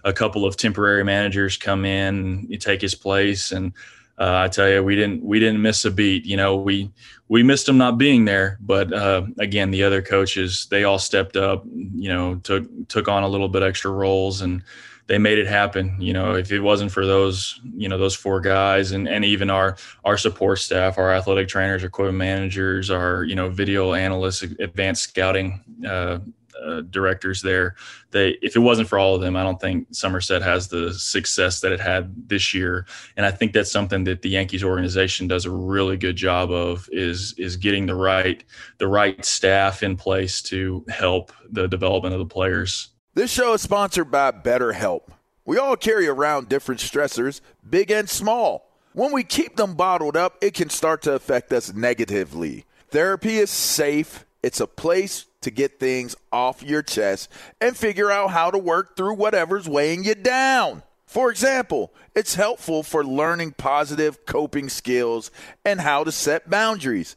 a 0.04 0.12
couple 0.12 0.46
of 0.46 0.56
temporary 0.56 1.04
managers 1.04 1.58
come 1.58 1.84
in 1.84 2.48
and 2.50 2.60
take 2.62 2.80
his 2.80 2.94
place. 2.94 3.52
And 3.52 3.74
uh, 4.18 4.38
I 4.44 4.48
tell 4.48 4.70
you, 4.70 4.82
we 4.82 4.96
didn't 4.96 5.22
we 5.22 5.38
didn't 5.38 5.60
miss 5.60 5.84
a 5.84 5.90
beat. 5.90 6.24
You 6.24 6.38
know, 6.38 6.56
we 6.56 6.90
we 7.28 7.42
missed 7.42 7.68
him 7.68 7.76
not 7.76 7.98
being 7.98 8.24
there, 8.24 8.56
but 8.62 8.90
uh, 8.90 9.26
again, 9.38 9.70
the 9.70 9.82
other 9.82 10.00
coaches 10.00 10.66
they 10.70 10.84
all 10.84 10.98
stepped 10.98 11.36
up. 11.36 11.62
You 11.66 12.08
know, 12.08 12.36
took 12.36 12.88
took 12.88 13.06
on 13.06 13.22
a 13.22 13.28
little 13.28 13.50
bit 13.50 13.62
extra 13.62 13.90
roles 13.90 14.40
and 14.40 14.62
they 15.10 15.18
made 15.18 15.38
it 15.38 15.48
happen. 15.48 15.96
You 15.98 16.12
know, 16.12 16.36
if 16.36 16.52
it 16.52 16.60
wasn't 16.60 16.92
for 16.92 17.04
those, 17.04 17.60
you 17.76 17.88
know, 17.88 17.98
those 17.98 18.14
four 18.14 18.40
guys 18.40 18.92
and, 18.92 19.08
and 19.08 19.24
even 19.24 19.50
our 19.50 19.76
our 20.04 20.16
support 20.16 20.60
staff, 20.60 20.98
our 20.98 21.12
athletic 21.12 21.48
trainers, 21.48 21.82
our 21.82 21.88
equipment 21.88 22.18
managers, 22.18 22.92
our 22.92 23.24
you 23.24 23.34
know 23.34 23.50
video 23.50 23.92
analysts, 23.92 24.42
advanced 24.42 25.02
scouting 25.02 25.64
uh, 25.84 26.20
uh, 26.64 26.82
directors 26.82 27.42
there. 27.42 27.74
They, 28.12 28.38
if 28.40 28.54
it 28.54 28.60
wasn't 28.60 28.88
for 28.88 29.00
all 29.00 29.16
of 29.16 29.20
them, 29.20 29.34
I 29.34 29.42
don't 29.42 29.60
think 29.60 29.88
Somerset 29.90 30.42
has 30.42 30.68
the 30.68 30.94
success 30.94 31.60
that 31.62 31.72
it 31.72 31.80
had 31.80 32.28
this 32.28 32.54
year. 32.54 32.86
And 33.16 33.26
I 33.26 33.32
think 33.32 33.52
that's 33.52 33.72
something 33.72 34.04
that 34.04 34.22
the 34.22 34.28
Yankees 34.28 34.62
organization 34.62 35.26
does 35.26 35.44
a 35.44 35.50
really 35.50 35.96
good 35.96 36.14
job 36.14 36.52
of 36.52 36.88
is 36.92 37.34
is 37.36 37.56
getting 37.56 37.86
the 37.86 37.96
right 37.96 38.44
the 38.78 38.86
right 38.86 39.24
staff 39.24 39.82
in 39.82 39.96
place 39.96 40.40
to 40.42 40.84
help 40.88 41.32
the 41.50 41.66
development 41.66 42.14
of 42.14 42.20
the 42.20 42.32
players. 42.32 42.90
This 43.12 43.32
show 43.32 43.54
is 43.54 43.62
sponsored 43.62 44.08
by 44.08 44.30
BetterHelp. 44.30 45.00
We 45.44 45.58
all 45.58 45.74
carry 45.74 46.06
around 46.06 46.48
different 46.48 46.80
stressors, 46.80 47.40
big 47.68 47.90
and 47.90 48.08
small. 48.08 48.70
When 48.92 49.10
we 49.10 49.24
keep 49.24 49.56
them 49.56 49.74
bottled 49.74 50.16
up, 50.16 50.36
it 50.40 50.54
can 50.54 50.70
start 50.70 51.02
to 51.02 51.14
affect 51.14 51.52
us 51.52 51.74
negatively. 51.74 52.66
Therapy 52.90 53.38
is 53.38 53.50
safe. 53.50 54.24
It's 54.44 54.60
a 54.60 54.66
place 54.68 55.26
to 55.40 55.50
get 55.50 55.80
things 55.80 56.14
off 56.30 56.62
your 56.62 56.82
chest 56.82 57.28
and 57.60 57.76
figure 57.76 58.12
out 58.12 58.30
how 58.30 58.52
to 58.52 58.58
work 58.58 58.96
through 58.96 59.14
whatever's 59.14 59.68
weighing 59.68 60.04
you 60.04 60.14
down. 60.14 60.84
For 61.04 61.32
example, 61.32 61.92
it's 62.14 62.36
helpful 62.36 62.84
for 62.84 63.04
learning 63.04 63.54
positive 63.58 64.24
coping 64.24 64.68
skills 64.68 65.32
and 65.64 65.80
how 65.80 66.04
to 66.04 66.12
set 66.12 66.48
boundaries. 66.48 67.16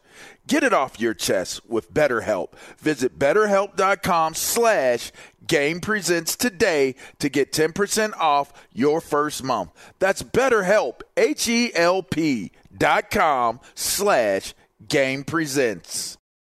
Get 0.47 0.63
it 0.63 0.73
off 0.73 0.99
your 0.99 1.13
chest 1.13 1.67
with 1.67 1.93
BetterHelp. 1.93 2.53
Visit 2.79 3.17
betterhelp.com 3.17 4.33
slash 4.33 5.11
game 5.47 5.79
presents 5.79 6.35
today 6.35 6.95
to 7.19 7.29
get 7.29 7.51
10% 7.51 8.13
off 8.17 8.53
your 8.73 9.01
first 9.01 9.43
month. 9.43 9.71
That's 9.99 10.23
betterhelp, 10.23 11.01
H-E-L-P 11.17 12.51
dot 12.77 13.11
com 13.11 13.59
slash 13.75 14.53
game 14.87 15.23
presents. 15.23 16.17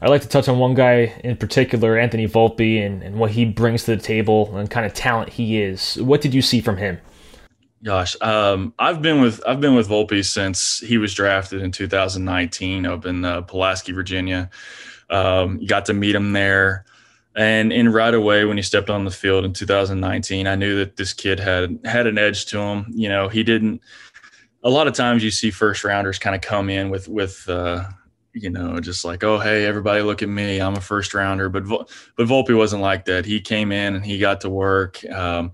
I'd 0.00 0.10
like 0.10 0.22
to 0.22 0.28
touch 0.28 0.48
on 0.48 0.58
one 0.58 0.74
guy 0.74 1.20
in 1.24 1.36
particular, 1.36 1.98
Anthony 1.98 2.28
Volpe, 2.28 2.84
and, 2.84 3.02
and 3.02 3.16
what 3.16 3.32
he 3.32 3.44
brings 3.44 3.84
to 3.84 3.96
the 3.96 4.02
table 4.02 4.56
and 4.56 4.70
kind 4.70 4.86
of 4.86 4.94
talent 4.94 5.30
he 5.30 5.60
is. 5.60 5.96
What 5.96 6.20
did 6.20 6.34
you 6.34 6.42
see 6.42 6.60
from 6.60 6.76
him? 6.76 6.98
Gosh, 7.82 8.16
um, 8.20 8.74
I've 8.78 9.02
been 9.02 9.20
with 9.20 9.40
I've 9.46 9.60
been 9.60 9.76
with 9.76 9.88
Volpe 9.88 10.24
since 10.24 10.80
he 10.80 10.98
was 10.98 11.14
drafted 11.14 11.62
in 11.62 11.70
2019 11.70 12.86
up 12.86 13.06
in 13.06 13.24
uh, 13.24 13.42
Pulaski, 13.42 13.92
Virginia. 13.92 14.50
Um, 15.10 15.64
got 15.64 15.86
to 15.86 15.94
meet 15.94 16.14
him 16.14 16.32
there, 16.32 16.84
and 17.36 17.72
in 17.72 17.92
right 17.92 18.12
away 18.12 18.44
when 18.44 18.56
he 18.56 18.64
stepped 18.64 18.90
on 18.90 19.04
the 19.04 19.12
field 19.12 19.44
in 19.44 19.52
2019, 19.52 20.48
I 20.48 20.56
knew 20.56 20.76
that 20.76 20.96
this 20.96 21.12
kid 21.12 21.38
had 21.38 21.78
had 21.84 22.08
an 22.08 22.18
edge 22.18 22.46
to 22.46 22.58
him. 22.58 22.86
You 22.90 23.08
know, 23.08 23.28
he 23.28 23.44
didn't. 23.44 23.80
A 24.64 24.70
lot 24.70 24.88
of 24.88 24.94
times 24.94 25.22
you 25.22 25.30
see 25.30 25.52
first 25.52 25.84
rounders 25.84 26.18
kind 26.18 26.34
of 26.34 26.42
come 26.42 26.68
in 26.68 26.90
with 26.90 27.06
with 27.06 27.48
uh, 27.48 27.84
you 28.32 28.50
know, 28.50 28.78
just 28.80 29.04
like, 29.04 29.24
oh, 29.24 29.38
hey, 29.38 29.64
everybody, 29.64 30.02
look 30.02 30.22
at 30.22 30.28
me, 30.28 30.60
I'm 30.60 30.76
a 30.76 30.80
first 30.80 31.14
rounder. 31.14 31.48
But 31.48 31.66
but 31.66 32.26
Volpe 32.26 32.56
wasn't 32.56 32.82
like 32.82 33.04
that. 33.06 33.24
He 33.24 33.40
came 33.40 33.72
in 33.72 33.94
and 33.94 34.04
he 34.04 34.18
got 34.18 34.40
to 34.42 34.50
work, 34.50 35.04
um, 35.10 35.52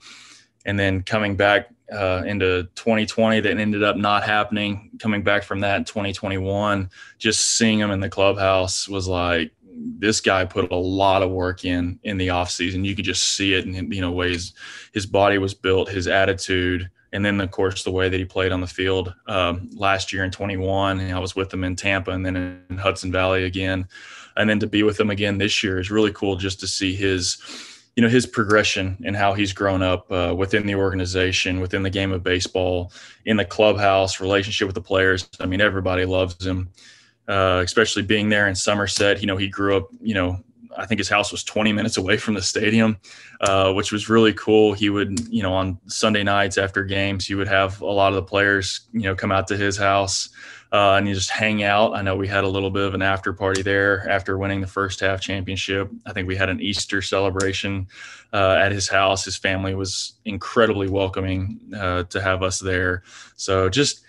and 0.67 0.79
then 0.79 1.03
coming 1.03 1.37
back 1.37 1.69
uh, 1.93 2.23
into 2.27 2.65
2020, 2.75 3.41
that 3.41 3.59
ended 3.59 3.83
up 3.83 3.97
not 3.97 4.25
happening. 4.25 4.91
Coming 4.99 5.23
back 5.23 5.43
from 5.43 5.61
that 5.61 5.77
in 5.77 5.85
2021, 5.85 6.91
just 7.19 7.59
seeing 7.59 7.79
him 7.79 7.91
in 7.91 8.01
the 8.01 8.09
clubhouse 8.09 8.89
was 8.89 9.07
like, 9.07 9.53
this 9.99 10.21
guy 10.21 10.45
put 10.45 10.71
a 10.71 10.77
lot 10.77 11.23
of 11.23 11.31
work 11.31 11.65
in 11.65 11.99
in 12.05 12.17
the 12.17 12.31
off 12.31 12.51
season. 12.51 12.85
You 12.85 12.95
could 12.95 13.05
just 13.05 13.37
see 13.37 13.55
it 13.55 13.67
in 13.67 13.91
you 13.93 14.01
know 14.01 14.13
ways 14.13 14.53
his 14.93 15.07
body 15.07 15.39
was 15.39 15.55
built, 15.55 15.89
his 15.89 16.07
attitude 16.07 16.91
and 17.15 17.25
then 17.25 17.41
of 17.41 17.51
course 17.51 17.83
the 17.85 17.91
way 17.91 18.09
that 18.11 18.19
he 18.19 18.25
played 18.27 18.53
on 18.53 18.61
the 18.61 18.67
field 18.67 19.15
um, 19.27 19.71
last 19.73 20.13
year 20.13 20.25
in 20.25 20.31
21 20.31 21.01
i 21.01 21.19
was 21.19 21.35
with 21.35 21.53
him 21.53 21.65
in 21.65 21.75
tampa 21.75 22.11
and 22.11 22.27
then 22.27 22.37
in 22.69 22.77
hudson 22.77 23.11
valley 23.11 23.45
again. 23.45 23.87
And 24.37 24.51
then 24.51 24.59
to 24.61 24.67
be 24.67 24.83
with 24.83 24.99
him 24.99 25.11
again 25.11 25.39
this 25.39 25.63
year 25.63 25.79
is 25.79 25.91
really 25.91 26.13
cool 26.13 26.37
just 26.37 26.61
to 26.61 26.67
see 26.67 26.95
his 26.95 27.39
you 27.97 28.03
know 28.03 28.09
his 28.09 28.27
progression 28.27 28.99
and 29.05 29.17
how 29.17 29.33
he's 29.35 29.53
grown 29.53 29.81
up 29.81 30.11
uh, 30.11 30.35
within 30.37 30.67
the 30.67 30.75
organization 30.75 31.61
within 31.61 31.85
the 31.85 31.91
game 31.91 32.13
of 32.13 32.25
baseball 32.25 32.93
in 33.25 33.37
the 33.37 33.45
clubhouse 33.45 34.21
relationship 34.21 34.67
with 34.67 34.75
the 34.75 34.81
players. 34.81 35.29
I 35.39 35.47
mean 35.47 35.61
everybody 35.61 36.05
loves 36.05 36.45
him 36.45 36.71
uh, 37.29 37.63
especially 37.65 38.03
being 38.03 38.29
there 38.29 38.49
in 38.49 38.55
somerset. 38.55 39.21
You 39.21 39.27
know 39.29 39.37
he 39.37 39.49
grew 39.49 39.77
up 39.77 39.89
you 40.03 40.15
know 40.15 40.43
I 40.77 40.87
think 40.87 40.99
his 40.99 41.09
house 41.09 41.33
was 41.33 41.45
20 41.45 41.73
minutes 41.73 41.97
away 41.97 42.17
from 42.17 42.35
the 42.35 42.43
stadium, 42.43 42.99
uh, 43.41 43.73
which 43.73 43.93
was 43.93 44.09
really 44.09 44.33
cool. 44.33 44.73
He 44.73 44.91
would, 44.91 45.21
you 45.29 45.43
know, 45.43 45.55
on 45.55 45.79
Sunday 45.87 46.23
nights 46.23 46.59
after 46.59 46.85
games, 46.85 47.27
he 47.27 47.35
would 47.35 47.49
have 47.49 47.81
a 47.81 47.87
lot 47.87 48.09
of 48.09 48.17
the 48.17 48.23
players, 48.23 48.81
you 48.93 49.03
know, 49.03 49.15
come 49.15 49.33
out 49.33 49.49
to 49.49 49.57
his 49.57 49.77
house 49.77 50.31
uh, 50.75 50.97
and 50.97 51.07
you 51.07 51.15
just 51.15 51.31
hang 51.31 51.63
out. 51.63 51.95
I 51.95 52.03
know 52.03 52.17
we 52.17 52.27
had 52.27 52.43
a 52.43 52.49
little 52.49 52.71
bit 52.71 52.83
of 52.83 52.95
an 52.95 53.03
after 53.03 53.33
party 53.33 53.63
there 53.63 54.11
after 54.11 54.37
winning 54.37 54.61
the 54.61 54.67
first 54.67 54.99
half 54.99 55.21
championship. 55.21 55.89
I 56.05 56.13
think 56.13 56.27
we 56.27 56.35
had 56.35 56.49
an 56.49 56.61
Easter 56.61 57.01
celebration 57.01 57.87
uh, 58.33 58.57
at 58.61 58.73
his 58.73 58.89
house. 58.89 59.25
His 59.25 59.37
family 59.37 59.77
was 59.77 60.15
incredibly 60.25 60.89
welcoming 60.89 61.61
uh, 61.77 62.03
to 62.05 62.21
have 62.21 62.43
us 62.43 62.59
there. 62.59 63.05
So 63.37 63.69
just 63.69 64.04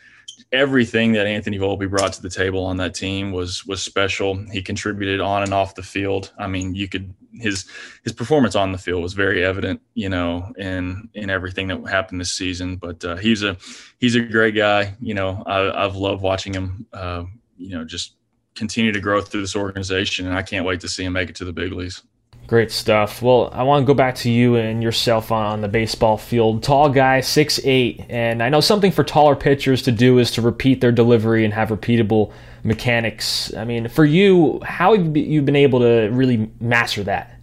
everything 0.55 1.13
that 1.13 1.27
Anthony 1.27 1.59
Volpe 1.59 1.89
brought 1.89 2.13
to 2.13 2.21
the 2.21 2.29
table 2.29 2.65
on 2.65 2.77
that 2.77 2.95
team 2.95 3.31
was 3.31 3.65
was 3.65 3.81
special. 3.81 4.35
He 4.51 4.61
contributed 4.61 5.19
on 5.21 5.43
and 5.43 5.53
off 5.53 5.75
the 5.75 5.83
field. 5.83 6.33
I 6.37 6.47
mean, 6.47 6.73
you 6.73 6.87
could 6.87 7.13
his 7.33 7.65
his 8.03 8.13
performance 8.13 8.55
on 8.55 8.71
the 8.71 8.77
field 8.77 9.03
was 9.03 9.13
very 9.13 9.43
evident, 9.43 9.81
you 9.93 10.09
know, 10.09 10.53
in 10.57 11.09
in 11.13 11.29
everything 11.29 11.67
that 11.67 11.87
happened 11.87 12.19
this 12.19 12.31
season. 12.31 12.77
But 12.77 13.03
uh, 13.03 13.17
he's 13.17 13.43
a 13.43 13.57
he's 13.99 14.15
a 14.15 14.21
great 14.21 14.55
guy. 14.55 14.95
You 14.99 15.13
know, 15.13 15.43
I, 15.45 15.83
have 15.83 15.95
loved 15.95 16.21
watching 16.21 16.53
him. 16.53 16.87
Uh, 16.93 17.25
you 17.57 17.75
know, 17.77 17.85
just 17.85 18.15
continue 18.55 18.91
to 18.91 18.99
grow 18.99 19.21
through 19.21 19.41
this 19.41 19.55
organization, 19.55 20.27
and 20.27 20.35
I 20.35 20.41
can't 20.41 20.65
wait 20.65 20.79
to 20.81 20.87
see 20.87 21.03
him 21.03 21.13
make 21.13 21.29
it 21.29 21.35
to 21.37 21.45
the 21.45 21.53
big 21.53 21.71
leagues. 21.71 22.03
Great 22.47 22.71
stuff. 22.71 23.23
Well, 23.23 23.49
I 23.53 23.63
want 23.63 23.81
to 23.81 23.87
go 23.87 23.95
back 23.95 24.13
to 24.17 24.29
you 24.29 24.55
and 24.55 24.83
yourself 24.83 25.31
on 25.31 25.61
the 25.61 25.67
baseball 25.67 26.15
field. 26.17 26.61
Tall 26.61 26.89
guy, 26.89 27.21
six 27.21 27.59
eight, 27.63 28.05
and 28.07 28.43
I 28.43 28.49
know 28.49 28.61
something 28.61 28.91
for 28.91 29.03
taller 29.03 29.35
pitchers 29.35 29.81
to 29.83 29.91
do 29.91 30.19
is 30.19 30.29
to 30.31 30.43
repeat 30.43 30.79
their 30.79 30.91
delivery 30.91 31.43
and 31.43 31.51
have 31.55 31.69
repeatable 31.69 32.31
mechanics. 32.63 33.51
I 33.55 33.65
mean, 33.65 33.87
for 33.87 34.05
you, 34.05 34.59
how 34.63 34.95
have 34.95 35.17
you 35.17 35.41
been 35.41 35.55
able 35.55 35.79
to 35.79 36.09
really 36.09 36.51
master 36.59 37.03
that? 37.03 37.39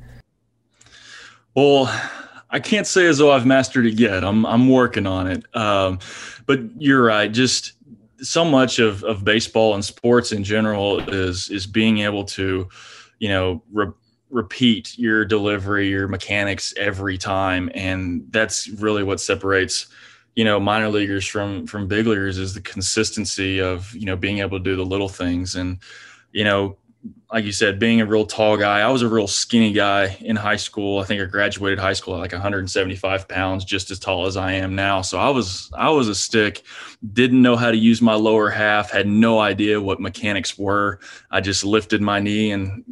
Well, 1.56 1.92
I 2.50 2.60
can't 2.60 2.86
say 2.86 3.06
as 3.06 3.18
though 3.18 3.32
I've 3.32 3.46
mastered 3.46 3.86
it 3.86 3.94
yet. 3.94 4.22
I'm 4.22 4.46
I'm 4.46 4.68
working 4.68 5.06
on 5.08 5.26
it. 5.26 5.44
Um, 5.56 5.98
but 6.46 6.60
you're 6.80 7.02
right. 7.02 7.32
Just 7.32 7.72
so 8.20 8.44
much 8.44 8.78
of, 8.78 9.02
of 9.02 9.24
baseball 9.24 9.74
and 9.74 9.84
sports 9.84 10.30
in 10.30 10.44
general 10.44 11.00
is 11.08 11.50
is 11.50 11.66
being 11.66 11.98
able 11.98 12.24
to, 12.24 12.68
you 13.18 13.28
know, 13.28 13.62
re- 13.72 13.90
repeat 14.32 14.98
your 14.98 15.24
delivery, 15.24 15.88
your 15.88 16.08
mechanics 16.08 16.74
every 16.76 17.18
time, 17.18 17.70
and 17.74 18.26
that's 18.30 18.68
really 18.68 19.04
what 19.04 19.20
separates 19.20 19.86
you 20.34 20.44
know 20.44 20.58
minor 20.58 20.88
leaguers 20.88 21.26
from 21.26 21.66
from 21.66 21.86
big 21.86 22.06
leaguers 22.06 22.38
is 22.38 22.54
the 22.54 22.60
consistency 22.60 23.60
of 23.60 23.94
you 23.94 24.06
know 24.06 24.16
being 24.16 24.38
able 24.38 24.58
to 24.58 24.64
do 24.64 24.74
the 24.74 24.84
little 24.84 25.08
things. 25.08 25.54
And 25.54 25.78
you 26.32 26.44
know 26.44 26.78
like 27.32 27.44
you 27.44 27.52
said 27.52 27.78
being 27.78 28.00
a 28.00 28.06
real 28.06 28.24
tall 28.24 28.56
guy 28.56 28.78
i 28.80 28.88
was 28.88 29.02
a 29.02 29.08
real 29.08 29.26
skinny 29.26 29.72
guy 29.72 30.16
in 30.20 30.36
high 30.36 30.56
school. 30.56 31.00
I 31.00 31.04
think 31.04 31.20
i 31.20 31.24
graduated 31.24 31.78
high 31.78 31.94
school 31.94 32.14
at 32.14 32.20
like 32.20 32.32
175 32.32 33.26
pounds 33.26 33.64
just 33.64 33.90
as 33.90 33.98
tall 33.98 34.26
as 34.26 34.36
i 34.36 34.52
am 34.52 34.74
now. 34.74 35.02
So 35.02 35.18
i 35.18 35.28
was 35.28 35.70
i 35.76 35.90
was 35.90 36.08
a 36.08 36.14
stick. 36.14 36.62
Didn't 37.12 37.42
know 37.42 37.56
how 37.56 37.70
to 37.70 37.76
use 37.76 38.00
my 38.00 38.14
lower 38.14 38.50
half. 38.50 38.90
Had 38.90 39.08
no 39.08 39.40
idea 39.40 39.80
what 39.80 40.00
mechanics 40.00 40.56
were. 40.56 41.00
I 41.30 41.40
just 41.40 41.64
lifted 41.64 42.00
my 42.00 42.20
knee 42.20 42.52
and 42.52 42.84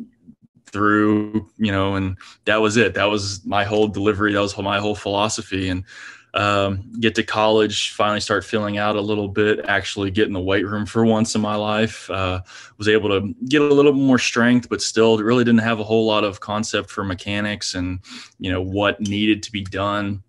through, 0.72 1.48
you 1.58 1.72
know, 1.72 1.94
and 1.94 2.16
that 2.44 2.60
was 2.60 2.76
it. 2.76 2.94
That 2.94 3.06
was 3.06 3.44
my 3.44 3.64
whole 3.64 3.88
delivery. 3.88 4.32
That 4.32 4.40
was 4.40 4.56
my 4.56 4.78
whole 4.78 4.94
philosophy. 4.94 5.68
And 5.68 5.84
um, 6.32 6.92
get 7.00 7.16
to 7.16 7.24
college, 7.24 7.90
finally 7.90 8.20
start 8.20 8.44
filling 8.44 8.78
out 8.78 8.94
a 8.94 9.00
little 9.00 9.28
bit, 9.28 9.64
actually 9.66 10.10
get 10.10 10.28
in 10.28 10.32
the 10.32 10.40
weight 10.40 10.66
room 10.66 10.86
for 10.86 11.04
once 11.04 11.34
in 11.34 11.40
my 11.40 11.56
life. 11.56 12.08
Uh, 12.08 12.40
was 12.78 12.88
able 12.88 13.08
to 13.08 13.34
get 13.48 13.62
a 13.62 13.64
little 13.64 13.92
more 13.92 14.18
strength, 14.18 14.68
but 14.68 14.80
still 14.80 15.18
really 15.18 15.44
didn't 15.44 15.60
have 15.60 15.80
a 15.80 15.84
whole 15.84 16.06
lot 16.06 16.24
of 16.24 16.40
concept 16.40 16.90
for 16.90 17.02
mechanics 17.02 17.74
and, 17.74 18.00
you 18.38 18.50
know, 18.50 18.62
what 18.62 19.00
needed 19.00 19.42
to 19.44 19.52
be 19.52 19.64
done. 19.64 20.22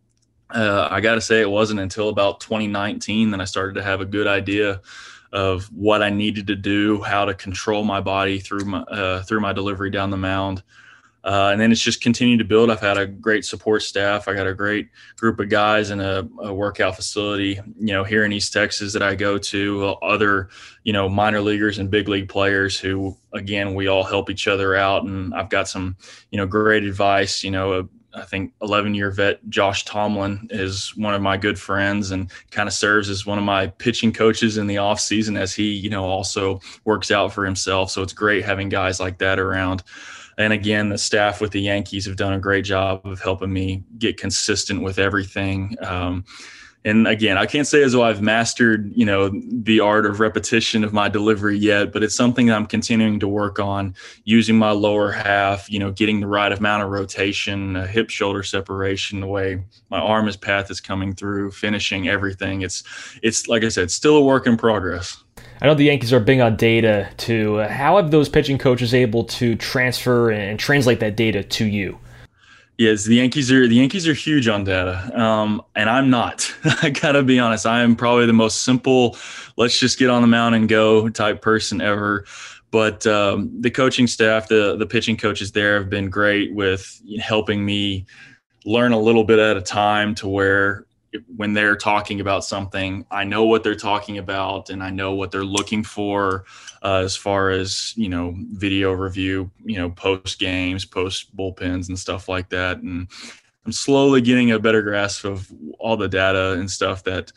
Uh, 0.49 0.87
I 0.89 0.99
got 1.01 1.15
to 1.15 1.21
say, 1.21 1.39
it 1.39 1.49
wasn't 1.49 1.79
until 1.79 2.09
about 2.09 2.41
2019 2.41 3.31
that 3.31 3.39
I 3.39 3.45
started 3.45 3.75
to 3.75 3.83
have 3.83 4.01
a 4.01 4.05
good 4.05 4.27
idea 4.27 4.81
of 5.31 5.65
what 5.73 6.01
I 6.01 6.09
needed 6.09 6.47
to 6.47 6.55
do, 6.55 7.01
how 7.01 7.25
to 7.25 7.33
control 7.33 7.83
my 7.83 8.01
body 8.01 8.39
through 8.39 8.65
my 8.65 8.81
uh, 8.81 9.23
through 9.23 9.41
my 9.41 9.53
delivery 9.53 9.89
down 9.89 10.09
the 10.09 10.17
mound. 10.17 10.63
Uh, 11.23 11.49
and 11.51 11.61
then 11.61 11.71
it's 11.71 11.81
just 11.81 12.01
continued 12.01 12.39
to 12.39 12.45
build. 12.45 12.71
I've 12.71 12.79
had 12.79 12.97
a 12.97 13.05
great 13.05 13.45
support 13.45 13.83
staff. 13.83 14.27
I 14.27 14.33
got 14.33 14.47
a 14.47 14.55
great 14.55 14.89
group 15.17 15.39
of 15.39 15.49
guys 15.49 15.91
in 15.91 15.99
a, 15.99 16.27
a, 16.39 16.51
workout 16.51 16.95
facility, 16.95 17.59
you 17.79 17.93
know, 17.93 18.03
here 18.03 18.25
in 18.25 18.33
East 18.33 18.51
Texas 18.51 18.91
that 18.93 19.03
I 19.03 19.13
go 19.13 19.37
to. 19.37 19.83
Other, 20.01 20.49
you 20.83 20.93
know, 20.93 21.07
minor 21.07 21.39
leaguers 21.39 21.77
and 21.77 21.91
big 21.91 22.07
league 22.07 22.27
players 22.27 22.79
who, 22.79 23.15
again, 23.33 23.75
we 23.75 23.85
all 23.85 24.03
help 24.03 24.31
each 24.31 24.47
other 24.47 24.75
out. 24.75 25.03
And 25.03 25.31
I've 25.35 25.49
got 25.49 25.67
some, 25.67 25.95
you 26.31 26.37
know, 26.37 26.47
great 26.47 26.83
advice. 26.83 27.43
You 27.43 27.51
know, 27.51 27.87
I 28.13 28.23
think 28.23 28.53
11 28.61 28.93
year 28.95 29.11
vet 29.11 29.39
Josh 29.49 29.85
Tomlin 29.85 30.47
is 30.49 30.95
one 30.95 31.13
of 31.13 31.21
my 31.21 31.37
good 31.37 31.59
friends 31.59 32.11
and 32.11 32.31
kind 32.51 32.67
of 32.67 32.73
serves 32.73 33.09
as 33.09 33.25
one 33.25 33.37
of 33.37 33.43
my 33.43 33.67
pitching 33.67 34.11
coaches 34.11 34.57
in 34.57 34.67
the 34.67 34.77
off 34.77 34.99
season 34.99 35.37
as 35.37 35.53
he, 35.53 35.71
you 35.71 35.89
know, 35.89 36.05
also 36.05 36.59
works 36.85 37.11
out 37.11 37.33
for 37.33 37.45
himself. 37.45 37.91
So 37.91 38.01
it's 38.01 38.13
great 38.13 38.43
having 38.43 38.69
guys 38.69 38.99
like 38.99 39.17
that 39.19 39.39
around. 39.39 39.83
And 40.37 40.53
again, 40.53 40.89
the 40.89 40.97
staff 40.97 41.41
with 41.41 41.51
the 41.51 41.61
Yankees 41.61 42.05
have 42.05 42.15
done 42.15 42.33
a 42.33 42.39
great 42.39 42.65
job 42.65 43.05
of 43.05 43.21
helping 43.21 43.51
me 43.51 43.83
get 43.97 44.17
consistent 44.17 44.81
with 44.81 44.97
everything. 44.97 45.75
Um, 45.81 46.25
and 46.83 47.07
again, 47.07 47.37
I 47.37 47.45
can't 47.45 47.67
say 47.67 47.83
as 47.83 47.91
though 47.91 48.01
I've 48.01 48.23
mastered, 48.23 48.91
you 48.95 49.05
know, 49.05 49.29
the 49.29 49.79
art 49.81 50.07
of 50.07 50.19
repetition 50.19 50.83
of 50.83 50.93
my 50.93 51.09
delivery 51.09 51.57
yet, 51.57 51.93
but 51.93 52.01
it's 52.01 52.15
something 52.15 52.47
that 52.47 52.55
I'm 52.55 52.65
continuing 52.65 53.19
to 53.19 53.27
work 53.27 53.59
on 53.59 53.93
using 54.23 54.57
my 54.57 54.71
lower 54.71 55.11
half, 55.11 55.69
you 55.69 55.77
know, 55.77 55.91
getting 55.91 56.21
the 56.21 56.27
right 56.27 56.51
amount 56.51 56.81
of 56.81 56.89
rotation, 56.89 57.75
hip 57.85 58.09
shoulder 58.09 58.41
separation, 58.41 59.19
the 59.19 59.27
way 59.27 59.63
my 59.91 59.99
arm 59.99 60.27
is 60.27 60.35
path 60.35 60.71
is 60.71 60.81
coming 60.81 61.13
through, 61.13 61.51
finishing 61.51 62.07
everything. 62.07 62.61
It's, 62.61 62.83
it's 63.21 63.47
like 63.47 63.63
I 63.63 63.69
said, 63.69 63.91
still 63.91 64.17
a 64.17 64.21
work 64.21 64.47
in 64.47 64.57
progress. 64.57 65.23
I 65.61 65.67
know 65.67 65.75
the 65.75 65.83
Yankees 65.83 66.11
are 66.11 66.19
big 66.19 66.39
on 66.39 66.55
data 66.55 67.07
too. 67.17 67.59
How 67.59 67.97
have 67.97 68.09
those 68.09 68.27
pitching 68.27 68.57
coaches 68.57 68.95
able 68.95 69.25
to 69.25 69.55
transfer 69.55 70.31
and 70.31 70.59
translate 70.59 70.99
that 71.01 71.15
data 71.15 71.43
to 71.43 71.65
you? 71.65 71.99
Yes, 72.81 73.03
the 73.03 73.17
Yankees 73.17 73.51
are 73.51 73.67
the 73.67 73.75
Yankees 73.75 74.07
are 74.07 74.13
huge 74.15 74.47
on 74.47 74.63
data, 74.63 75.11
um, 75.13 75.61
and 75.75 75.87
I'm 75.87 76.09
not. 76.09 76.51
I 76.81 76.89
gotta 76.89 77.21
be 77.21 77.37
honest. 77.37 77.67
I 77.67 77.83
am 77.83 77.95
probably 77.95 78.25
the 78.25 78.33
most 78.33 78.63
simple. 78.63 79.17
Let's 79.55 79.77
just 79.77 79.99
get 79.99 80.09
on 80.09 80.23
the 80.23 80.27
mound 80.27 80.55
and 80.55 80.67
go 80.67 81.07
type 81.07 81.43
person 81.43 81.79
ever. 81.79 82.25
But 82.71 83.05
um, 83.05 83.51
the 83.61 83.69
coaching 83.69 84.07
staff, 84.07 84.47
the 84.47 84.77
the 84.77 84.87
pitching 84.87 85.15
coaches 85.15 85.51
there 85.51 85.77
have 85.77 85.91
been 85.91 86.09
great 86.09 86.55
with 86.55 86.99
helping 87.21 87.63
me 87.63 88.07
learn 88.65 88.93
a 88.93 88.99
little 88.99 89.25
bit 89.25 89.37
at 89.37 89.57
a 89.57 89.61
time 89.61 90.15
to 90.15 90.27
where 90.27 90.87
when 91.35 91.53
they're 91.53 91.75
talking 91.75 92.21
about 92.21 92.45
something, 92.45 93.05
I 93.11 93.23
know 93.23 93.43
what 93.43 93.63
they're 93.63 93.75
talking 93.75 94.17
about 94.17 94.69
and 94.69 94.81
I 94.81 94.89
know 94.89 95.13
what 95.13 95.31
they're 95.31 95.43
looking 95.43 95.83
for 95.83 96.45
uh, 96.83 97.01
as 97.03 97.15
far 97.15 97.49
as, 97.49 97.93
you 97.97 98.09
know, 98.09 98.33
video 98.51 98.93
review, 98.93 99.51
you 99.65 99.77
know, 99.77 99.89
post 99.89 100.39
games, 100.39 100.85
post 100.85 101.35
bullpens 101.35 101.89
and 101.89 101.99
stuff 101.99 102.29
like 102.29 102.49
that. 102.49 102.77
And 102.77 103.07
I'm 103.65 103.71
slowly 103.71 104.21
getting 104.21 104.51
a 104.51 104.59
better 104.59 104.81
grasp 104.81 105.25
of 105.25 105.51
all 105.79 105.97
the 105.97 106.07
data 106.07 106.53
and 106.53 106.71
stuff 106.71 107.03
that 107.03 107.31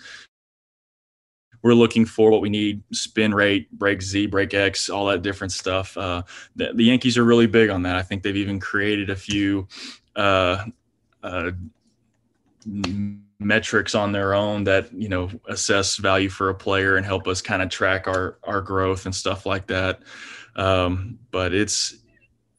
we're 1.62 1.74
looking 1.74 2.04
for, 2.04 2.30
what 2.30 2.42
we 2.42 2.50
need, 2.50 2.82
spin 2.92 3.34
rate, 3.34 3.70
break 3.72 4.02
Z, 4.02 4.26
break 4.26 4.52
X, 4.52 4.90
all 4.90 5.06
that 5.06 5.22
different 5.22 5.52
stuff. 5.52 5.96
Uh, 5.96 6.22
the, 6.54 6.72
the, 6.74 6.84
Yankees 6.84 7.16
are 7.16 7.24
really 7.24 7.46
big 7.46 7.70
on 7.70 7.82
that. 7.82 7.96
I 7.96 8.02
think 8.02 8.22
they've 8.22 8.36
even 8.36 8.60
created 8.60 9.08
a 9.08 9.16
few 9.16 9.66
uh, 10.14 10.66
uh 11.22 11.50
metrics 13.44 13.94
on 13.94 14.12
their 14.12 14.34
own 14.34 14.64
that 14.64 14.92
you 14.92 15.08
know 15.08 15.30
assess 15.48 15.96
value 15.96 16.28
for 16.28 16.48
a 16.48 16.54
player 16.54 16.96
and 16.96 17.06
help 17.06 17.26
us 17.26 17.42
kind 17.42 17.62
of 17.62 17.68
track 17.68 18.06
our 18.06 18.38
our 18.44 18.60
growth 18.60 19.06
and 19.06 19.14
stuff 19.14 19.46
like 19.46 19.66
that 19.66 20.00
Um, 20.56 21.18
but 21.30 21.52
it's 21.52 21.96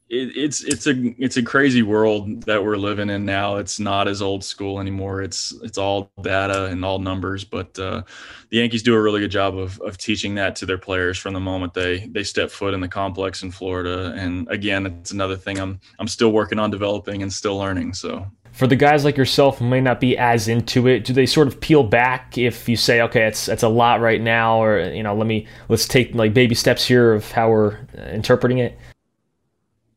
it, 0.07 0.37
it's 0.37 0.63
it's 0.63 0.85
a 0.85 0.93
it's 1.17 1.37
a 1.37 1.43
crazy 1.43 1.81
world 1.81 2.43
that 2.43 2.63
we're 2.63 2.77
living 2.77 3.09
in 3.09 3.25
now. 3.25 3.55
It's 3.55 3.79
not 3.79 4.07
as 4.07 4.21
old 4.21 4.43
school 4.43 4.79
anymore. 4.79 5.21
It's 5.23 5.51
it's 5.63 5.77
all 5.79 6.11
data 6.21 6.65
and 6.65 6.85
all 6.85 6.99
numbers. 6.99 7.43
But 7.43 7.77
uh, 7.79 8.03
the 8.49 8.57
Yankees 8.57 8.83
do 8.83 8.93
a 8.93 9.01
really 9.01 9.19
good 9.19 9.31
job 9.31 9.57
of 9.57 9.79
of 9.81 9.97
teaching 9.97 10.35
that 10.35 10.55
to 10.57 10.65
their 10.65 10.77
players 10.77 11.17
from 11.17 11.33
the 11.33 11.39
moment 11.39 11.73
they 11.73 12.07
they 12.07 12.23
step 12.23 12.51
foot 12.51 12.75
in 12.75 12.81
the 12.81 12.87
complex 12.87 13.41
in 13.41 13.51
Florida. 13.51 14.13
And 14.15 14.47
again, 14.51 14.85
it's 14.85 15.11
another 15.11 15.35
thing 15.37 15.57
I'm 15.57 15.79
I'm 15.97 16.07
still 16.07 16.31
working 16.31 16.59
on 16.59 16.69
developing 16.69 17.23
and 17.23 17.33
still 17.33 17.57
learning. 17.57 17.93
So 17.93 18.27
for 18.55 18.67
the 18.67 18.75
guys 18.77 19.03
like 19.03 19.17
yourself 19.17 19.59
who 19.59 19.67
may 19.67 19.81
not 19.81 19.99
be 19.99 20.17
as 20.17 20.47
into 20.47 20.87
it, 20.87 21.03
do 21.03 21.11
they 21.11 21.25
sort 21.25 21.45
of 21.45 21.59
peel 21.59 21.83
back 21.83 22.37
if 22.37 22.69
you 22.69 22.77
say, 22.77 23.01
okay, 23.01 23.27
it's 23.27 23.49
it's 23.49 23.63
a 23.63 23.67
lot 23.67 23.99
right 23.99 24.21
now, 24.21 24.63
or 24.63 24.79
you 24.79 25.03
know, 25.03 25.13
let 25.13 25.27
me 25.27 25.45
let's 25.67 25.85
take 25.85 26.15
like 26.15 26.33
baby 26.33 26.55
steps 26.55 26.85
here 26.85 27.11
of 27.11 27.29
how 27.31 27.49
we're 27.49 27.77
interpreting 28.11 28.59
it? 28.59 28.79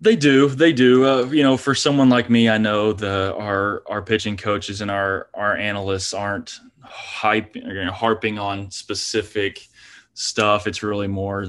They 0.00 0.16
do, 0.16 0.48
they 0.48 0.72
do. 0.72 1.04
Uh, 1.04 1.22
you 1.26 1.44
know, 1.44 1.56
for 1.56 1.72
someone 1.72 2.08
like 2.08 2.30
me, 2.30 2.48
I 2.48 2.58
know 2.58 2.92
the 2.92 3.32
our 3.36 3.84
our 3.86 4.02
pitching 4.02 4.36
coaches 4.36 4.80
and 4.80 4.90
our 4.90 5.28
our 5.34 5.56
analysts 5.56 6.12
aren't 6.12 6.58
hype 6.82 7.54
you 7.54 7.62
know, 7.62 7.92
harping 7.92 8.40
on 8.40 8.72
specific 8.72 9.68
stuff. 10.14 10.66
It's 10.66 10.82
really 10.82 11.06
more, 11.06 11.46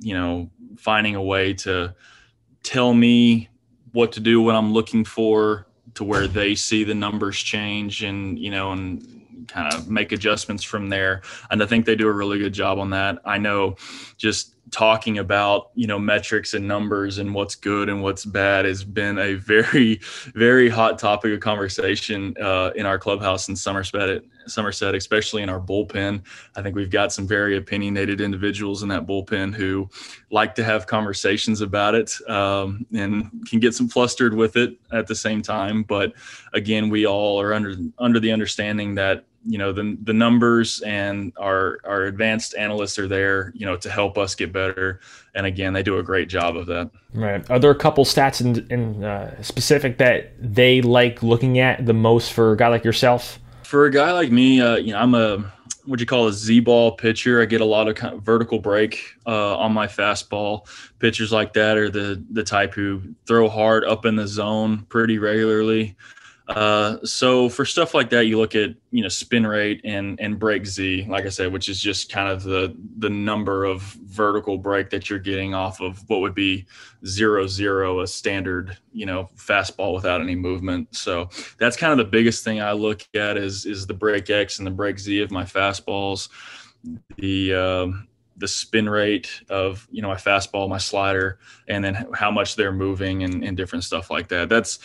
you 0.00 0.14
know, 0.14 0.50
finding 0.76 1.14
a 1.14 1.22
way 1.22 1.54
to 1.54 1.94
tell 2.64 2.94
me 2.94 3.48
what 3.92 4.10
to 4.12 4.20
do, 4.20 4.42
what 4.42 4.56
I'm 4.56 4.72
looking 4.72 5.04
for, 5.04 5.67
to 5.98 6.04
where 6.04 6.28
they 6.28 6.54
see 6.54 6.84
the 6.84 6.94
numbers 6.94 7.36
change, 7.36 8.04
and 8.04 8.38
you 8.38 8.52
know, 8.52 8.70
and 8.70 9.46
kind 9.48 9.74
of 9.74 9.90
make 9.90 10.12
adjustments 10.12 10.62
from 10.62 10.88
there. 10.88 11.22
And 11.50 11.60
I 11.60 11.66
think 11.66 11.86
they 11.86 11.96
do 11.96 12.06
a 12.06 12.12
really 12.12 12.38
good 12.38 12.52
job 12.52 12.78
on 12.78 12.90
that. 12.90 13.18
I 13.24 13.38
know, 13.38 13.74
just 14.16 14.54
talking 14.70 15.18
about 15.18 15.70
you 15.74 15.86
know 15.86 15.98
metrics 15.98 16.54
and 16.54 16.66
numbers 16.66 17.18
and 17.18 17.34
what's 17.34 17.54
good 17.54 17.88
and 17.88 18.02
what's 18.02 18.24
bad 18.24 18.64
has 18.64 18.84
been 18.84 19.18
a 19.18 19.34
very 19.34 20.00
very 20.34 20.68
hot 20.68 20.98
topic 20.98 21.32
of 21.32 21.40
conversation 21.40 22.34
uh, 22.40 22.70
in 22.74 22.86
our 22.86 22.98
clubhouse 22.98 23.48
in 23.48 23.56
Somerset 23.56 24.22
Somerset 24.46 24.94
especially 24.94 25.42
in 25.42 25.48
our 25.48 25.60
bullpen. 25.60 26.22
I 26.56 26.62
think 26.62 26.74
we've 26.74 26.90
got 26.90 27.12
some 27.12 27.26
very 27.26 27.56
opinionated 27.56 28.20
individuals 28.20 28.82
in 28.82 28.88
that 28.88 29.06
bullpen 29.06 29.54
who 29.54 29.88
like 30.30 30.54
to 30.56 30.64
have 30.64 30.86
conversations 30.86 31.60
about 31.60 31.94
it 31.94 32.14
um, 32.28 32.86
and 32.94 33.30
can 33.46 33.60
get 33.60 33.74
some 33.74 33.88
flustered 33.88 34.34
with 34.34 34.56
it 34.56 34.78
at 34.92 35.06
the 35.06 35.14
same 35.14 35.42
time. 35.42 35.82
But 35.82 36.14
again 36.52 36.88
we 36.88 37.06
all 37.06 37.40
are 37.40 37.54
under 37.54 37.74
under 37.98 38.20
the 38.20 38.32
understanding 38.32 38.94
that 38.96 39.24
you 39.44 39.58
know 39.58 39.72
the 39.72 39.96
the 40.02 40.12
numbers 40.12 40.80
and 40.82 41.32
our 41.38 41.78
our 41.84 42.04
advanced 42.04 42.54
analysts 42.56 42.98
are 42.98 43.08
there 43.08 43.52
you 43.54 43.64
know 43.64 43.76
to 43.76 43.90
help 43.90 44.18
us 44.18 44.34
get 44.34 44.52
better. 44.52 45.00
And 45.34 45.46
again 45.46 45.72
they 45.72 45.82
do 45.82 45.98
a 45.98 46.02
great 46.02 46.28
job 46.28 46.56
of 46.56 46.66
that. 46.66 46.90
Right. 47.14 47.48
Are 47.50 47.58
there 47.58 47.70
a 47.70 47.74
couple 47.74 48.04
stats 48.04 48.40
in, 48.40 48.66
in 48.70 49.04
uh, 49.04 49.40
specific 49.42 49.98
that 49.98 50.32
they 50.40 50.82
like 50.82 51.22
looking 51.22 51.58
at 51.58 51.86
the 51.86 51.94
most 51.94 52.32
for 52.32 52.52
a 52.52 52.56
guy 52.56 52.68
like 52.68 52.84
yourself? 52.84 53.38
For 53.62 53.86
a 53.86 53.90
guy 53.90 54.12
like 54.12 54.30
me 54.32 54.60
uh, 54.60 54.76
you 54.76 54.92
know 54.92 54.98
i'm 54.98 55.14
a 55.14 55.52
what 55.88 56.00
you 56.00 56.06
call 56.06 56.28
a 56.28 56.32
z-ball 56.32 56.92
pitcher. 56.92 57.40
I 57.40 57.46
get 57.46 57.62
a 57.62 57.64
lot 57.64 57.88
of, 57.88 57.94
kind 57.94 58.14
of 58.14 58.22
vertical 58.22 58.58
break 58.58 59.14
uh, 59.26 59.56
on 59.56 59.72
my 59.72 59.86
fastball. 59.86 60.68
Pitchers 60.98 61.32
like 61.32 61.54
that 61.54 61.78
are 61.78 61.88
the 61.88 62.22
the 62.30 62.44
type 62.44 62.74
who 62.74 63.02
throw 63.26 63.48
hard 63.48 63.84
up 63.84 64.04
in 64.04 64.14
the 64.14 64.26
zone 64.26 64.84
pretty 64.90 65.18
regularly 65.18 65.96
uh, 66.48 66.96
so 67.04 67.50
for 67.50 67.66
stuff 67.66 67.92
like 67.92 68.08
that, 68.08 68.26
you 68.26 68.38
look 68.38 68.54
at 68.54 68.70
you 68.90 69.02
know 69.02 69.08
spin 69.08 69.46
rate 69.46 69.82
and 69.84 70.18
and 70.18 70.38
break 70.38 70.64
Z, 70.64 71.06
like 71.08 71.26
I 71.26 71.28
said, 71.28 71.52
which 71.52 71.68
is 71.68 71.78
just 71.78 72.10
kind 72.10 72.30
of 72.30 72.42
the 72.42 72.74
the 72.96 73.10
number 73.10 73.64
of 73.64 73.82
vertical 73.82 74.56
break 74.56 74.88
that 74.90 75.10
you're 75.10 75.18
getting 75.18 75.52
off 75.52 75.80
of 75.82 76.02
what 76.08 76.20
would 76.20 76.34
be 76.34 76.66
zero 77.04 77.46
zero, 77.46 78.00
a 78.00 78.06
standard 78.06 78.78
you 78.92 79.04
know 79.04 79.28
fastball 79.36 79.94
without 79.94 80.22
any 80.22 80.34
movement. 80.34 80.96
So 80.96 81.28
that's 81.58 81.76
kind 81.76 81.92
of 81.92 81.98
the 81.98 82.10
biggest 82.10 82.44
thing 82.44 82.62
I 82.62 82.72
look 82.72 83.06
at 83.14 83.36
is 83.36 83.66
is 83.66 83.86
the 83.86 83.94
break 83.94 84.30
X 84.30 84.58
and 84.58 84.66
the 84.66 84.70
break 84.70 84.98
Z 84.98 85.20
of 85.20 85.30
my 85.30 85.44
fastballs, 85.44 86.30
the 87.18 87.54
um, 87.54 88.08
the 88.38 88.48
spin 88.48 88.88
rate 88.88 89.42
of 89.50 89.86
you 89.90 90.00
know 90.00 90.08
my 90.08 90.16
fastball, 90.16 90.66
my 90.66 90.78
slider, 90.78 91.40
and 91.66 91.84
then 91.84 92.06
how 92.14 92.30
much 92.30 92.56
they're 92.56 92.72
moving 92.72 93.22
and, 93.22 93.44
and 93.44 93.54
different 93.54 93.84
stuff 93.84 94.10
like 94.10 94.28
that. 94.28 94.48
That's 94.48 94.78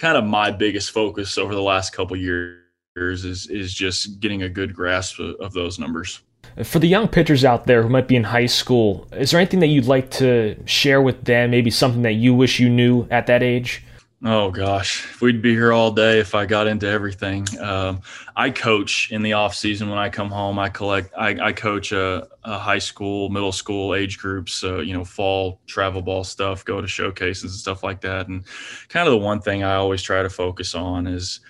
kind 0.00 0.16
of 0.16 0.24
my 0.24 0.50
biggest 0.50 0.90
focus 0.90 1.36
over 1.36 1.54
the 1.54 1.62
last 1.62 1.92
couple 1.92 2.16
years 2.16 2.56
is 2.96 3.46
is 3.48 3.72
just 3.72 4.18
getting 4.18 4.42
a 4.42 4.48
good 4.48 4.74
grasp 4.74 5.20
of, 5.20 5.36
of 5.36 5.52
those 5.52 5.78
numbers. 5.78 6.20
For 6.64 6.78
the 6.78 6.88
young 6.88 7.06
pitchers 7.06 7.44
out 7.44 7.66
there 7.66 7.82
who 7.82 7.88
might 7.88 8.08
be 8.08 8.16
in 8.16 8.24
high 8.24 8.46
school, 8.46 9.06
is 9.12 9.30
there 9.30 9.38
anything 9.38 9.60
that 9.60 9.68
you'd 9.68 9.86
like 9.86 10.10
to 10.12 10.56
share 10.64 11.00
with 11.00 11.24
them? 11.24 11.50
Maybe 11.50 11.70
something 11.70 12.02
that 12.02 12.14
you 12.14 12.34
wish 12.34 12.58
you 12.58 12.68
knew 12.68 13.06
at 13.10 13.26
that 13.26 13.42
age? 13.42 13.84
Oh 14.22 14.50
gosh, 14.50 15.18
we'd 15.22 15.40
be 15.40 15.52
here 15.52 15.72
all 15.72 15.90
day 15.90 16.18
if 16.18 16.34
I 16.34 16.44
got 16.44 16.66
into 16.66 16.86
everything. 16.86 17.46
Um, 17.58 18.02
I 18.36 18.50
coach 18.50 19.10
in 19.10 19.22
the 19.22 19.32
off 19.32 19.54
season 19.54 19.88
when 19.88 19.98
I 19.98 20.10
come 20.10 20.28
home. 20.28 20.58
I 20.58 20.68
collect. 20.68 21.14
I, 21.16 21.38
I 21.40 21.52
coach 21.52 21.90
a, 21.92 22.28
a, 22.44 22.58
high 22.58 22.80
school, 22.80 23.30
middle 23.30 23.50
school 23.50 23.94
age 23.94 24.18
groups. 24.18 24.52
So 24.52 24.80
you 24.80 24.92
know, 24.92 25.06
fall 25.06 25.62
travel 25.66 26.02
ball 26.02 26.22
stuff, 26.22 26.66
go 26.66 26.82
to 26.82 26.86
showcases 26.86 27.44
and 27.44 27.52
stuff 27.52 27.82
like 27.82 28.02
that. 28.02 28.28
And 28.28 28.44
kind 28.90 29.08
of 29.08 29.12
the 29.12 29.24
one 29.24 29.40
thing 29.40 29.64
I 29.64 29.76
always 29.76 30.02
try 30.02 30.22
to 30.22 30.28
focus 30.28 30.74
on 30.74 31.06
is 31.06 31.40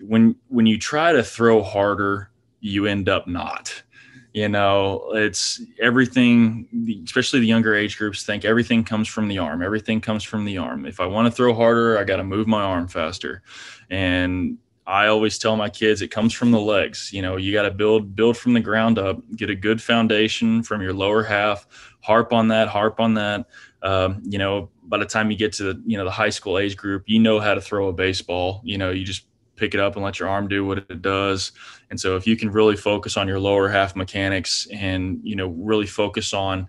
when 0.00 0.36
when 0.48 0.64
you 0.64 0.78
try 0.78 1.12
to 1.12 1.22
throw 1.22 1.62
harder, 1.62 2.30
you 2.60 2.86
end 2.86 3.10
up 3.10 3.28
not 3.28 3.82
you 4.36 4.50
know 4.50 5.12
it's 5.14 5.62
everything 5.80 6.68
especially 7.06 7.40
the 7.40 7.46
younger 7.46 7.74
age 7.74 7.96
groups 7.96 8.22
think 8.22 8.44
everything 8.44 8.84
comes 8.84 9.08
from 9.08 9.28
the 9.28 9.38
arm. 9.38 9.62
Everything 9.62 9.98
comes 9.98 10.22
from 10.22 10.44
the 10.44 10.58
arm. 10.58 10.84
If 10.84 11.00
i 11.00 11.06
want 11.06 11.26
to 11.26 11.30
throw 11.30 11.54
harder 11.54 11.98
i 11.98 12.04
got 12.04 12.16
to 12.16 12.24
move 12.24 12.46
my 12.46 12.62
arm 12.62 12.86
faster. 12.86 13.42
And 13.88 14.58
i 14.86 15.06
always 15.06 15.38
tell 15.38 15.56
my 15.56 15.70
kids 15.70 16.02
it 16.02 16.08
comes 16.08 16.34
from 16.34 16.50
the 16.50 16.60
legs. 16.60 17.10
You 17.14 17.22
know 17.22 17.38
you 17.38 17.50
got 17.54 17.62
to 17.62 17.70
build 17.70 18.14
build 18.14 18.36
from 18.36 18.52
the 18.52 18.60
ground 18.60 18.98
up 18.98 19.18
get 19.36 19.48
a 19.48 19.54
good 19.54 19.80
foundation 19.80 20.62
from 20.62 20.82
your 20.82 20.92
lower 20.92 21.22
half 21.22 21.66
harp 22.02 22.34
on 22.34 22.48
that 22.48 22.68
harp 22.68 23.00
on 23.00 23.14
that. 23.14 23.46
Um, 23.80 24.20
you 24.22 24.36
know 24.36 24.68
by 24.84 24.98
the 24.98 25.06
time 25.06 25.30
you 25.30 25.38
get 25.38 25.54
to 25.54 25.62
the 25.62 25.82
you 25.86 25.96
know 25.96 26.04
the 26.04 26.10
high 26.10 26.28
school 26.28 26.58
age 26.58 26.76
group 26.76 27.04
you 27.06 27.20
know 27.20 27.40
how 27.40 27.54
to 27.54 27.60
throw 27.62 27.88
a 27.88 27.92
baseball. 27.94 28.60
You 28.64 28.76
know 28.76 28.90
you 28.90 29.06
just 29.06 29.24
pick 29.56 29.74
it 29.74 29.80
up 29.80 29.96
and 29.96 30.04
let 30.04 30.18
your 30.18 30.28
arm 30.28 30.48
do 30.48 30.64
what 30.64 30.78
it 30.78 31.02
does. 31.02 31.52
And 31.90 31.98
so 31.98 32.16
if 32.16 32.26
you 32.26 32.36
can 32.36 32.50
really 32.50 32.76
focus 32.76 33.16
on 33.16 33.28
your 33.28 33.40
lower 33.40 33.68
half 33.68 33.96
mechanics 33.96 34.66
and, 34.72 35.20
you 35.22 35.36
know, 35.36 35.48
really 35.48 35.86
focus 35.86 36.32
on 36.32 36.68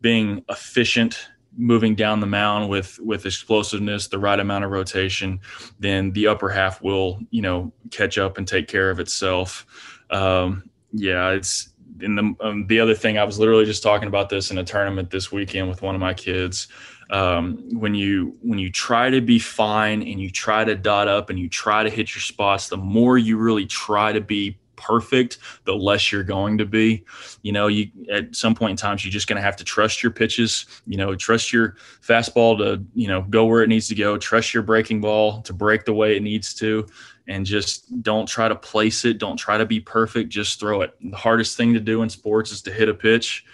being 0.00 0.44
efficient 0.48 1.28
moving 1.56 1.94
down 1.94 2.20
the 2.20 2.26
mound 2.26 2.68
with 2.68 2.98
with 3.00 3.26
explosiveness 3.26 4.08
the 4.08 4.18
right 4.18 4.40
amount 4.40 4.64
of 4.64 4.70
rotation 4.70 5.38
then 5.78 6.10
the 6.12 6.26
upper 6.26 6.48
half 6.48 6.82
will 6.82 7.18
you 7.30 7.40
know 7.40 7.72
catch 7.90 8.18
up 8.18 8.38
and 8.38 8.48
take 8.48 8.66
care 8.66 8.90
of 8.90 8.98
itself 8.98 9.64
um, 10.10 10.68
yeah 10.92 11.30
it's 11.30 11.72
in 12.00 12.16
the 12.16 12.34
um, 12.40 12.66
the 12.66 12.80
other 12.80 12.94
thing 12.94 13.18
i 13.18 13.24
was 13.24 13.38
literally 13.38 13.64
just 13.64 13.82
talking 13.82 14.08
about 14.08 14.28
this 14.28 14.50
in 14.50 14.58
a 14.58 14.64
tournament 14.64 15.10
this 15.10 15.30
weekend 15.30 15.68
with 15.68 15.80
one 15.80 15.94
of 15.94 16.00
my 16.00 16.12
kids 16.12 16.68
um, 17.10 17.78
when 17.78 17.94
you 17.94 18.36
when 18.42 18.58
you 18.58 18.70
try 18.70 19.10
to 19.10 19.20
be 19.20 19.38
fine 19.38 20.02
and 20.02 20.20
you 20.20 20.30
try 20.30 20.64
to 20.64 20.74
dot 20.74 21.08
up 21.08 21.30
and 21.30 21.38
you 21.38 21.48
try 21.48 21.82
to 21.82 21.90
hit 21.90 22.14
your 22.14 22.22
spots 22.22 22.68
the 22.68 22.76
more 22.76 23.18
you 23.18 23.36
really 23.36 23.66
try 23.66 24.12
to 24.12 24.20
be 24.20 24.58
perfect 24.76 25.38
the 25.64 25.74
less 25.74 26.10
you're 26.12 26.24
going 26.24 26.58
to 26.58 26.64
be. 26.64 27.04
You 27.42 27.52
know 27.52 27.68
you 27.68 27.90
at 28.10 28.34
some 28.34 28.54
point 28.54 28.72
in 28.72 28.76
times 28.76 29.04
you're 29.04 29.12
just 29.12 29.28
going 29.28 29.36
to 29.36 29.42
have 29.42 29.56
to 29.56 29.64
trust 29.64 30.02
your 30.02 30.12
pitches 30.12 30.66
you 30.86 30.96
know 30.96 31.14
trust 31.14 31.52
your 31.52 31.76
fastball 32.02 32.58
to 32.58 32.84
you 32.94 33.08
know 33.08 33.22
go 33.22 33.46
where 33.46 33.62
it 33.62 33.68
needs 33.68 33.88
to 33.88 33.94
go 33.94 34.18
trust 34.18 34.54
your 34.54 34.62
breaking 34.62 35.00
ball 35.00 35.42
to 35.42 35.52
break 35.52 35.84
the 35.84 35.94
way 35.94 36.16
it 36.16 36.22
needs 36.22 36.54
to 36.54 36.86
and 37.26 37.46
just 37.46 38.02
don't 38.02 38.26
try 38.26 38.48
to 38.48 38.56
place 38.56 39.04
it 39.04 39.18
don't 39.18 39.36
try 39.36 39.56
to 39.56 39.66
be 39.66 39.80
perfect 39.80 40.30
just 40.30 40.60
throw 40.60 40.80
it. 40.82 40.94
The 41.00 41.16
hardest 41.16 41.56
thing 41.56 41.74
to 41.74 41.80
do 41.80 42.02
in 42.02 42.08
sports 42.08 42.50
is 42.52 42.62
to 42.62 42.72
hit 42.72 42.88
a 42.88 42.94
pitch 42.94 43.44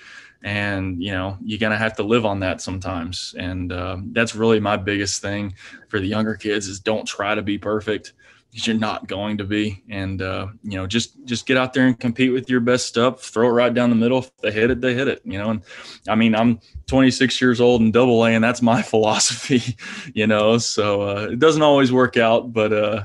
and 0.43 1.03
you 1.03 1.13
know 1.13 1.37
you're 1.43 1.59
gonna 1.59 1.77
have 1.77 1.97
to 1.97 2.03
live 2.03 2.25
on 2.25 2.41
that 2.41 2.61
sometimes. 2.61 3.35
And 3.39 3.73
uh, 3.73 3.99
that's 4.13 4.35
really 4.35 4.61
my 4.61 4.77
biggest 4.77 5.23
thing 5.23 5.55
for 5.89 6.01
the 6.01 6.07
younger 6.07 6.35
kids 6.35 6.69
is 6.69 6.81
don't 6.81 7.07
try 7.07 7.35
to 7.35 7.43
be 7.43 7.59
perfect. 7.59 8.13
Because 8.51 8.67
you're 8.67 8.77
not 8.77 9.07
going 9.07 9.39
to 9.39 9.45
be. 9.45 9.85
And 9.89 10.21
uh, 10.21 10.49
you 10.65 10.77
know 10.77 10.85
just 10.85 11.25
just 11.25 11.47
get 11.47 11.57
out 11.57 11.73
there 11.73 11.87
and 11.87 11.99
compete 11.99 12.33
with 12.33 12.51
your 12.51 12.59
best 12.59 12.87
stuff. 12.87 13.23
Throw 13.23 13.47
it 13.47 13.53
right 13.53 13.73
down 13.73 13.91
the 13.91 13.97
middle. 13.97 14.19
If 14.19 14.37
they 14.39 14.51
hit 14.51 14.73
it 14.73 14.81
they 14.81 14.93
hit 14.93 15.07
it 15.07 15.23
you 15.25 15.39
know? 15.39 15.51
And 15.51 15.63
i 16.09 16.17
mean 16.17 16.35
i'm 16.35 16.61
26 16.89 17.41
years 17.41 17.61
old 17.61 17.81
and 17.81 17.93
double 17.93 18.25
a 18.25 18.31
and 18.31 18.43
that's 18.43 18.61
my 18.61 18.83
philosophy 18.93 19.77
you 20.15 20.27
know? 20.27 20.59
So 20.59 21.03
uh, 21.03 21.29
it 21.31 21.39
doesn't 21.39 21.63
always 21.63 21.93
work 21.93 22.17
out 22.17 22.53
but 22.53 22.73
uh, 22.73 23.05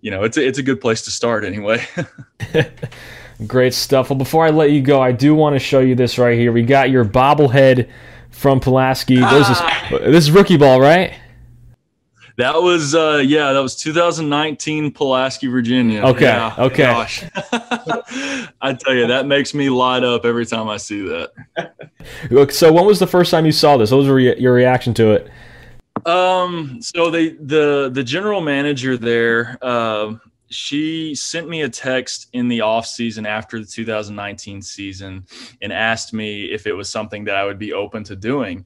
you 0.00 0.10
know 0.10 0.22
it's 0.22 0.38
a, 0.38 0.46
it's 0.46 0.58
a 0.58 0.62
good 0.62 0.80
place 0.80 1.02
to 1.02 1.10
start 1.10 1.44
anyway 1.44 1.84
Great 3.46 3.72
stuff. 3.74 4.10
Well, 4.10 4.18
before 4.18 4.44
I 4.44 4.50
let 4.50 4.72
you 4.72 4.82
go, 4.82 5.00
I 5.00 5.12
do 5.12 5.34
want 5.34 5.54
to 5.54 5.60
show 5.60 5.80
you 5.80 5.94
this 5.94 6.18
right 6.18 6.36
here. 6.36 6.50
We 6.50 6.62
got 6.62 6.90
your 6.90 7.04
bobblehead 7.04 7.88
from 8.30 8.60
Pulaski. 8.60 9.18
Ah. 9.22 9.90
Is, 9.90 10.00
this 10.00 10.24
is 10.24 10.30
rookie 10.30 10.56
ball, 10.56 10.80
right? 10.80 11.14
That 12.38 12.62
was 12.62 12.94
uh 12.94 13.20
yeah, 13.24 13.52
that 13.52 13.58
was 13.58 13.74
2019 13.74 14.92
Pulaski, 14.92 15.48
Virginia. 15.48 16.02
Okay. 16.02 16.26
Yeah, 16.26 16.54
okay. 16.56 16.84
I 18.62 18.74
tell 18.74 18.94
you, 18.94 19.08
that 19.08 19.26
makes 19.26 19.54
me 19.54 19.68
light 19.68 20.04
up 20.04 20.24
every 20.24 20.46
time 20.46 20.68
I 20.68 20.76
see 20.76 21.02
that. 21.02 21.32
Look, 22.30 22.52
so 22.52 22.72
when 22.72 22.86
was 22.86 23.00
the 23.00 23.08
first 23.08 23.32
time 23.32 23.44
you 23.44 23.50
saw 23.50 23.76
this? 23.76 23.90
What 23.90 23.98
was 23.98 24.08
re- 24.08 24.38
your 24.38 24.54
reaction 24.54 24.94
to 24.94 25.10
it? 25.10 25.28
Um, 26.06 26.80
so 26.80 27.10
they 27.10 27.30
the 27.30 27.90
the 27.92 28.04
general 28.04 28.40
manager 28.40 28.96
there, 28.96 29.58
uh, 29.60 30.14
she 30.50 31.14
sent 31.14 31.48
me 31.48 31.62
a 31.62 31.68
text 31.68 32.28
in 32.32 32.48
the 32.48 32.60
off 32.62 32.86
season 32.86 33.26
after 33.26 33.60
the 33.60 33.66
2019 33.66 34.62
season 34.62 35.26
and 35.60 35.72
asked 35.72 36.12
me 36.12 36.44
if 36.44 36.66
it 36.66 36.72
was 36.72 36.88
something 36.88 37.24
that 37.24 37.36
I 37.36 37.44
would 37.44 37.58
be 37.58 37.72
open 37.72 38.04
to 38.04 38.16
doing. 38.16 38.64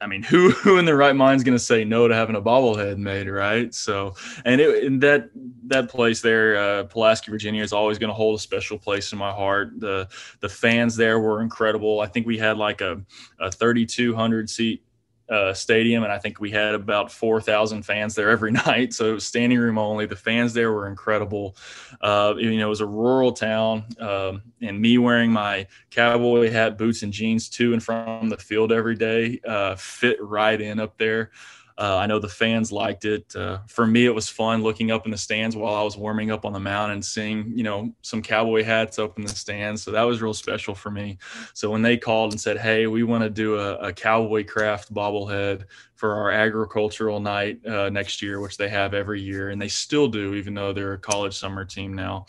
I 0.00 0.06
mean, 0.06 0.22
who 0.22 0.50
who 0.62 0.78
in 0.78 0.84
their 0.84 0.96
right 0.96 1.16
mind 1.16 1.38
is 1.38 1.44
going 1.44 1.58
to 1.58 1.64
say 1.64 1.84
no 1.84 2.06
to 2.06 2.14
having 2.14 2.36
a 2.36 2.42
bobblehead 2.42 2.98
made, 2.98 3.28
right? 3.28 3.74
So, 3.74 4.14
and, 4.44 4.60
it, 4.60 4.84
and 4.84 5.00
that 5.02 5.30
that 5.66 5.88
place 5.88 6.20
there, 6.20 6.56
uh, 6.56 6.84
Pulaski, 6.84 7.30
Virginia, 7.30 7.62
is 7.62 7.72
always 7.72 7.98
going 7.98 8.08
to 8.08 8.14
hold 8.14 8.36
a 8.36 8.42
special 8.42 8.78
place 8.78 9.12
in 9.12 9.18
my 9.18 9.32
heart. 9.32 9.80
the 9.80 10.08
The 10.40 10.48
fans 10.48 10.96
there 10.96 11.18
were 11.18 11.42
incredible. 11.42 12.00
I 12.00 12.06
think 12.06 12.26
we 12.26 12.38
had 12.38 12.56
like 12.58 12.80
a 12.80 13.02
a 13.40 13.50
3,200 13.50 14.48
seat 14.48 14.82
uh, 15.30 15.52
stadium, 15.52 16.02
and 16.04 16.12
I 16.12 16.18
think 16.18 16.40
we 16.40 16.50
had 16.50 16.74
about 16.74 17.12
four 17.12 17.40
thousand 17.40 17.82
fans 17.82 18.14
there 18.14 18.30
every 18.30 18.52
night. 18.66 18.94
So 18.94 19.10
it 19.10 19.12
was 19.12 19.26
standing 19.26 19.58
room 19.58 19.78
only. 19.78 20.06
The 20.06 20.16
fans 20.16 20.54
there 20.54 20.72
were 20.72 20.86
incredible. 20.86 21.56
Uh, 22.00 22.34
you 22.38 22.58
know, 22.58 22.66
it 22.66 22.70
was 22.70 22.80
a 22.80 22.86
rural 22.86 23.32
town, 23.32 23.84
um, 24.00 24.42
and 24.62 24.80
me 24.80 24.98
wearing 24.98 25.30
my 25.30 25.66
cowboy 25.90 26.50
hat, 26.50 26.78
boots, 26.78 27.02
and 27.02 27.12
jeans 27.12 27.48
to 27.50 27.72
and 27.72 27.82
from 27.82 28.28
the 28.28 28.36
field 28.36 28.72
every 28.72 28.94
day 28.94 29.40
uh, 29.46 29.74
fit 29.74 30.16
right 30.20 30.60
in 30.60 30.80
up 30.80 30.96
there. 30.98 31.30
Uh, 31.78 31.96
I 31.96 32.06
know 32.06 32.18
the 32.18 32.28
fans 32.28 32.72
liked 32.72 33.04
it. 33.04 33.36
Uh, 33.36 33.58
for 33.68 33.86
me, 33.86 34.04
it 34.04 34.14
was 34.14 34.28
fun 34.28 34.64
looking 34.64 34.90
up 34.90 35.04
in 35.04 35.12
the 35.12 35.16
stands 35.16 35.54
while 35.54 35.76
I 35.76 35.82
was 35.82 35.96
warming 35.96 36.32
up 36.32 36.44
on 36.44 36.52
the 36.52 36.58
mound 36.58 36.90
and 36.90 37.04
seeing, 37.04 37.52
you 37.54 37.62
know, 37.62 37.94
some 38.02 38.20
cowboy 38.20 38.64
hats 38.64 38.98
up 38.98 39.16
in 39.16 39.24
the 39.24 39.30
stands. 39.30 39.84
So 39.84 39.92
that 39.92 40.02
was 40.02 40.20
real 40.20 40.34
special 40.34 40.74
for 40.74 40.90
me. 40.90 41.18
So 41.54 41.70
when 41.70 41.82
they 41.82 41.96
called 41.96 42.32
and 42.32 42.40
said, 42.40 42.58
"Hey, 42.58 42.88
we 42.88 43.04
want 43.04 43.22
to 43.22 43.30
do 43.30 43.60
a, 43.60 43.76
a 43.76 43.92
cowboy 43.92 44.44
craft 44.44 44.92
bobblehead 44.92 45.66
for 45.94 46.16
our 46.16 46.32
agricultural 46.32 47.20
night 47.20 47.64
uh, 47.64 47.90
next 47.90 48.22
year," 48.22 48.40
which 48.40 48.56
they 48.56 48.68
have 48.68 48.92
every 48.92 49.22
year, 49.22 49.50
and 49.50 49.62
they 49.62 49.68
still 49.68 50.08
do, 50.08 50.34
even 50.34 50.54
though 50.54 50.72
they're 50.72 50.94
a 50.94 50.98
college 50.98 51.38
summer 51.38 51.64
team 51.64 51.94
now. 51.94 52.26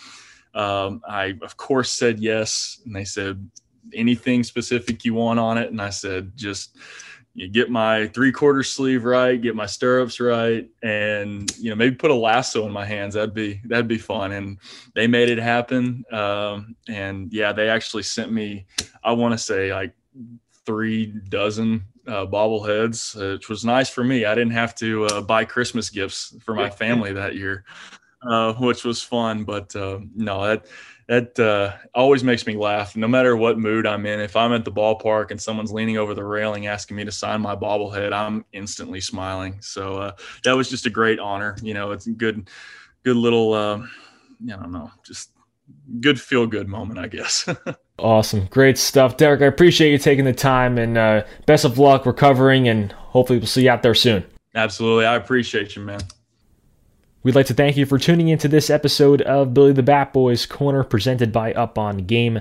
Um, 0.54 1.02
I 1.10 1.40
of 1.42 1.58
course 1.58 1.92
said 1.92 2.20
yes, 2.20 2.82
and 2.86 2.96
they 2.96 3.06
said, 3.06 3.50
"Anything 3.96 4.44
specific 4.44 5.04
you 5.06 5.16
want 5.16 5.40
on 5.40 5.58
it?" 5.58 5.72
And 5.72 5.82
I 5.82 5.90
said, 5.90 6.34
"Just." 6.36 6.78
You 7.34 7.48
get 7.48 7.70
my 7.70 8.08
three 8.08 8.32
quarter 8.32 8.64
sleeve 8.64 9.06
right, 9.06 9.42
get 9.42 9.56
my 9.56 9.66
stirrups 9.66 10.20
right, 10.20 10.68
and 10.82 11.56
you 11.58 11.70
know 11.70 11.76
maybe 11.76 11.96
put 11.96 12.12
a 12.12 12.16
lasso 12.16 12.66
in 12.66 12.72
my 12.72 12.86
hands. 12.86 13.14
That'd 13.14 13.34
be 13.34 13.62
that'd 13.66 13.88
be 13.88 13.98
fun. 13.98 14.32
And 14.32 14.58
they 14.96 15.08
made 15.08 15.30
it 15.30 15.38
happen. 15.38 16.04
Um, 16.12 16.76
and 16.88 17.32
yeah, 17.32 17.54
they 17.54 17.70
actually 17.70 18.04
sent 18.04 18.32
me. 18.32 18.66
I 19.04 19.14
want 19.14 19.34
to 19.34 19.38
say 19.38 19.74
like 19.74 19.94
three 20.66 21.14
dozen 21.30 21.86
uh, 22.08 22.26
bobbleheads, 22.26 23.16
which 23.34 23.50
was 23.50 23.64
nice 23.64 23.90
for 23.90 24.04
me. 24.04 24.26
I 24.26 24.36
didn't 24.36 24.54
have 24.54 24.76
to 24.76 25.06
uh, 25.06 25.22
buy 25.22 25.46
Christmas 25.46 25.90
gifts 25.90 26.36
for 26.44 26.54
my 26.54 26.70
family 26.70 27.14
that 27.14 27.36
year, 27.36 27.64
uh, 28.28 28.54
which 28.54 28.84
was 28.84 29.02
fun. 29.02 29.44
But 29.44 29.76
uh, 29.76 30.00
no, 30.16 30.46
that 30.46 30.66
that 31.10 31.40
uh, 31.40 31.76
always 31.96 32.24
makes 32.24 32.46
me 32.46 32.56
laugh. 32.56 32.96
No 32.96 33.08
matter 33.08 33.36
what 33.36 33.58
mood 33.58 33.88
i'm 33.88 34.06
in 34.06 34.20
if 34.20 34.36
i'm 34.36 34.54
at 34.54 34.64
the 34.64 34.72
ballpark 34.72 35.32
and 35.32 35.42
someone's 35.42 35.74
leaning 35.74 35.98
over 35.98 36.14
the 36.14 36.24
railing 36.24 36.68
asking 36.68 36.96
me 36.96 37.04
to 37.04 37.12
sign 37.12 37.42
my 37.42 37.56
bobblehead 37.56 38.14
i'm 38.14 38.46
instantly 38.54 39.02
smiling. 39.02 39.58
So 39.60 39.98
uh, 39.98 40.12
that 40.46 40.54
was 40.54 40.70
just 40.70 40.86
a 40.86 40.90
great 40.90 41.20
honor. 41.20 41.58
You 41.62 41.74
know 41.74 41.92
it's 41.92 42.08
a 42.08 42.12
good 42.12 42.50
good 43.04 43.18
little 43.18 43.54
uh, 43.54 43.80
i 43.80 44.56
don't 44.56 44.72
know 44.72 44.92
just 45.04 45.32
good 46.00 46.22
feel 46.22 46.48
good 46.48 46.70
moment 46.70 47.00
i 47.00 47.08
guess. 47.08 47.50
Awesome. 48.00 48.46
Great 48.46 48.78
stuff. 48.78 49.18
Derek 49.18 49.42
i 49.42 49.46
appreciate 49.46 49.92
you 49.92 49.98
taking 49.98 50.24
the 50.24 50.32
time 50.32 50.78
and 50.78 50.98
uh, 50.98 51.26
best 51.46 51.66
of 51.66 51.78
luck 51.78 52.06
recovering 52.06 52.70
and 52.70 52.94
hopefully 52.94 53.40
we'll 53.40 53.46
see 53.46 53.64
you 53.64 53.70
out 53.70 53.84
there 53.84 53.94
soon. 53.94 54.24
Absolutely. 54.56 55.06
I 55.06 55.16
appreciate 55.16 55.76
you 55.76 55.82
man 55.82 56.00
We'd 57.22 57.36
like 57.36 57.48
to 57.48 57.54
thank 57.54 57.76
you 57.76 57.86
for 57.86 58.00
tuning 58.00 58.30
into 58.30 58.48
this 58.48 58.70
episode 58.70 59.22
of 59.24 59.54
Billy 59.54 59.74
the 59.74 59.84
Bat 59.84 60.14
Boys 60.14 60.46
Corner 60.46 60.86
presented 60.86 61.34
by 61.34 61.52
Up 61.52 61.78
on 61.78 62.06
Game. 62.06 62.40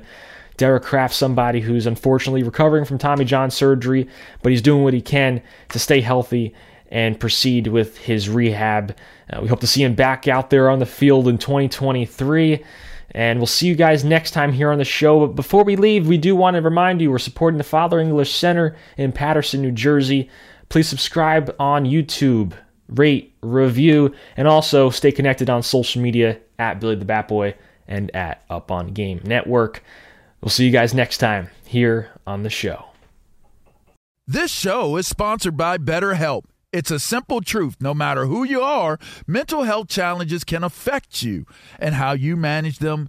Derek 0.56 0.84
Craft, 0.84 1.14
somebody 1.14 1.60
who's 1.60 1.84
unfortunately 1.84 2.44
recovering 2.44 2.84
from 2.84 2.96
Tommy 2.96 3.24
John 3.24 3.50
surgery, 3.50 4.08
but 4.40 4.52
he's 4.52 4.62
doing 4.62 4.84
what 4.84 4.94
he 4.94 5.00
can 5.00 5.42
to 5.70 5.80
stay 5.80 6.00
healthy 6.00 6.54
and 6.92 7.18
proceed 7.18 7.66
with 7.66 7.98
his 7.98 8.28
rehab. 8.28 8.96
Uh, 9.28 9.40
we 9.42 9.48
hope 9.48 9.58
to 9.60 9.66
see 9.66 9.82
him 9.82 9.96
back 9.96 10.28
out 10.28 10.48
there 10.50 10.70
on 10.70 10.78
the 10.78 10.86
field 10.86 11.26
in 11.26 11.38
2023. 11.38 12.64
And 13.10 13.40
we'll 13.40 13.46
see 13.46 13.66
you 13.66 13.74
guys 13.74 14.04
next 14.04 14.30
time 14.30 14.52
here 14.52 14.70
on 14.70 14.78
the 14.78 14.84
show. 14.84 15.26
But 15.26 15.34
before 15.34 15.64
we 15.64 15.74
leave, 15.74 16.06
we 16.06 16.18
do 16.18 16.36
want 16.36 16.54
to 16.54 16.62
remind 16.62 17.00
you 17.00 17.10
we're 17.10 17.18
supporting 17.18 17.58
the 17.58 17.64
Father 17.64 17.98
English 17.98 18.32
Center 18.32 18.76
in 18.96 19.10
Paterson, 19.10 19.60
New 19.60 19.72
Jersey. 19.72 20.30
Please 20.68 20.88
subscribe 20.88 21.52
on 21.58 21.84
YouTube 21.84 22.52
rate, 22.88 23.34
review, 23.42 24.14
and 24.36 24.48
also 24.48 24.90
stay 24.90 25.12
connected 25.12 25.48
on 25.48 25.62
social 25.62 26.02
media 26.02 26.38
at 26.58 26.80
Billy 26.80 26.96
the 26.96 27.04
Bat 27.04 27.28
Boy 27.28 27.54
and 27.86 28.14
at 28.14 28.44
Up 28.50 28.70
on 28.70 28.88
Game 28.88 29.20
Network. 29.24 29.82
We'll 30.40 30.50
see 30.50 30.66
you 30.66 30.72
guys 30.72 30.94
next 30.94 31.18
time 31.18 31.50
here 31.64 32.10
on 32.26 32.42
the 32.42 32.50
show. 32.50 32.86
This 34.26 34.50
show 34.50 34.96
is 34.96 35.06
sponsored 35.06 35.56
by 35.56 35.78
BetterHelp. 35.78 36.44
It's 36.70 36.90
a 36.90 36.98
simple 36.98 37.40
truth. 37.40 37.76
No 37.80 37.94
matter 37.94 38.26
who 38.26 38.44
you 38.44 38.60
are, 38.60 38.98
mental 39.26 39.62
health 39.62 39.88
challenges 39.88 40.44
can 40.44 40.62
affect 40.62 41.22
you, 41.22 41.46
and 41.78 41.94
how 41.94 42.12
you 42.12 42.36
manage 42.36 42.78
them 42.78 43.08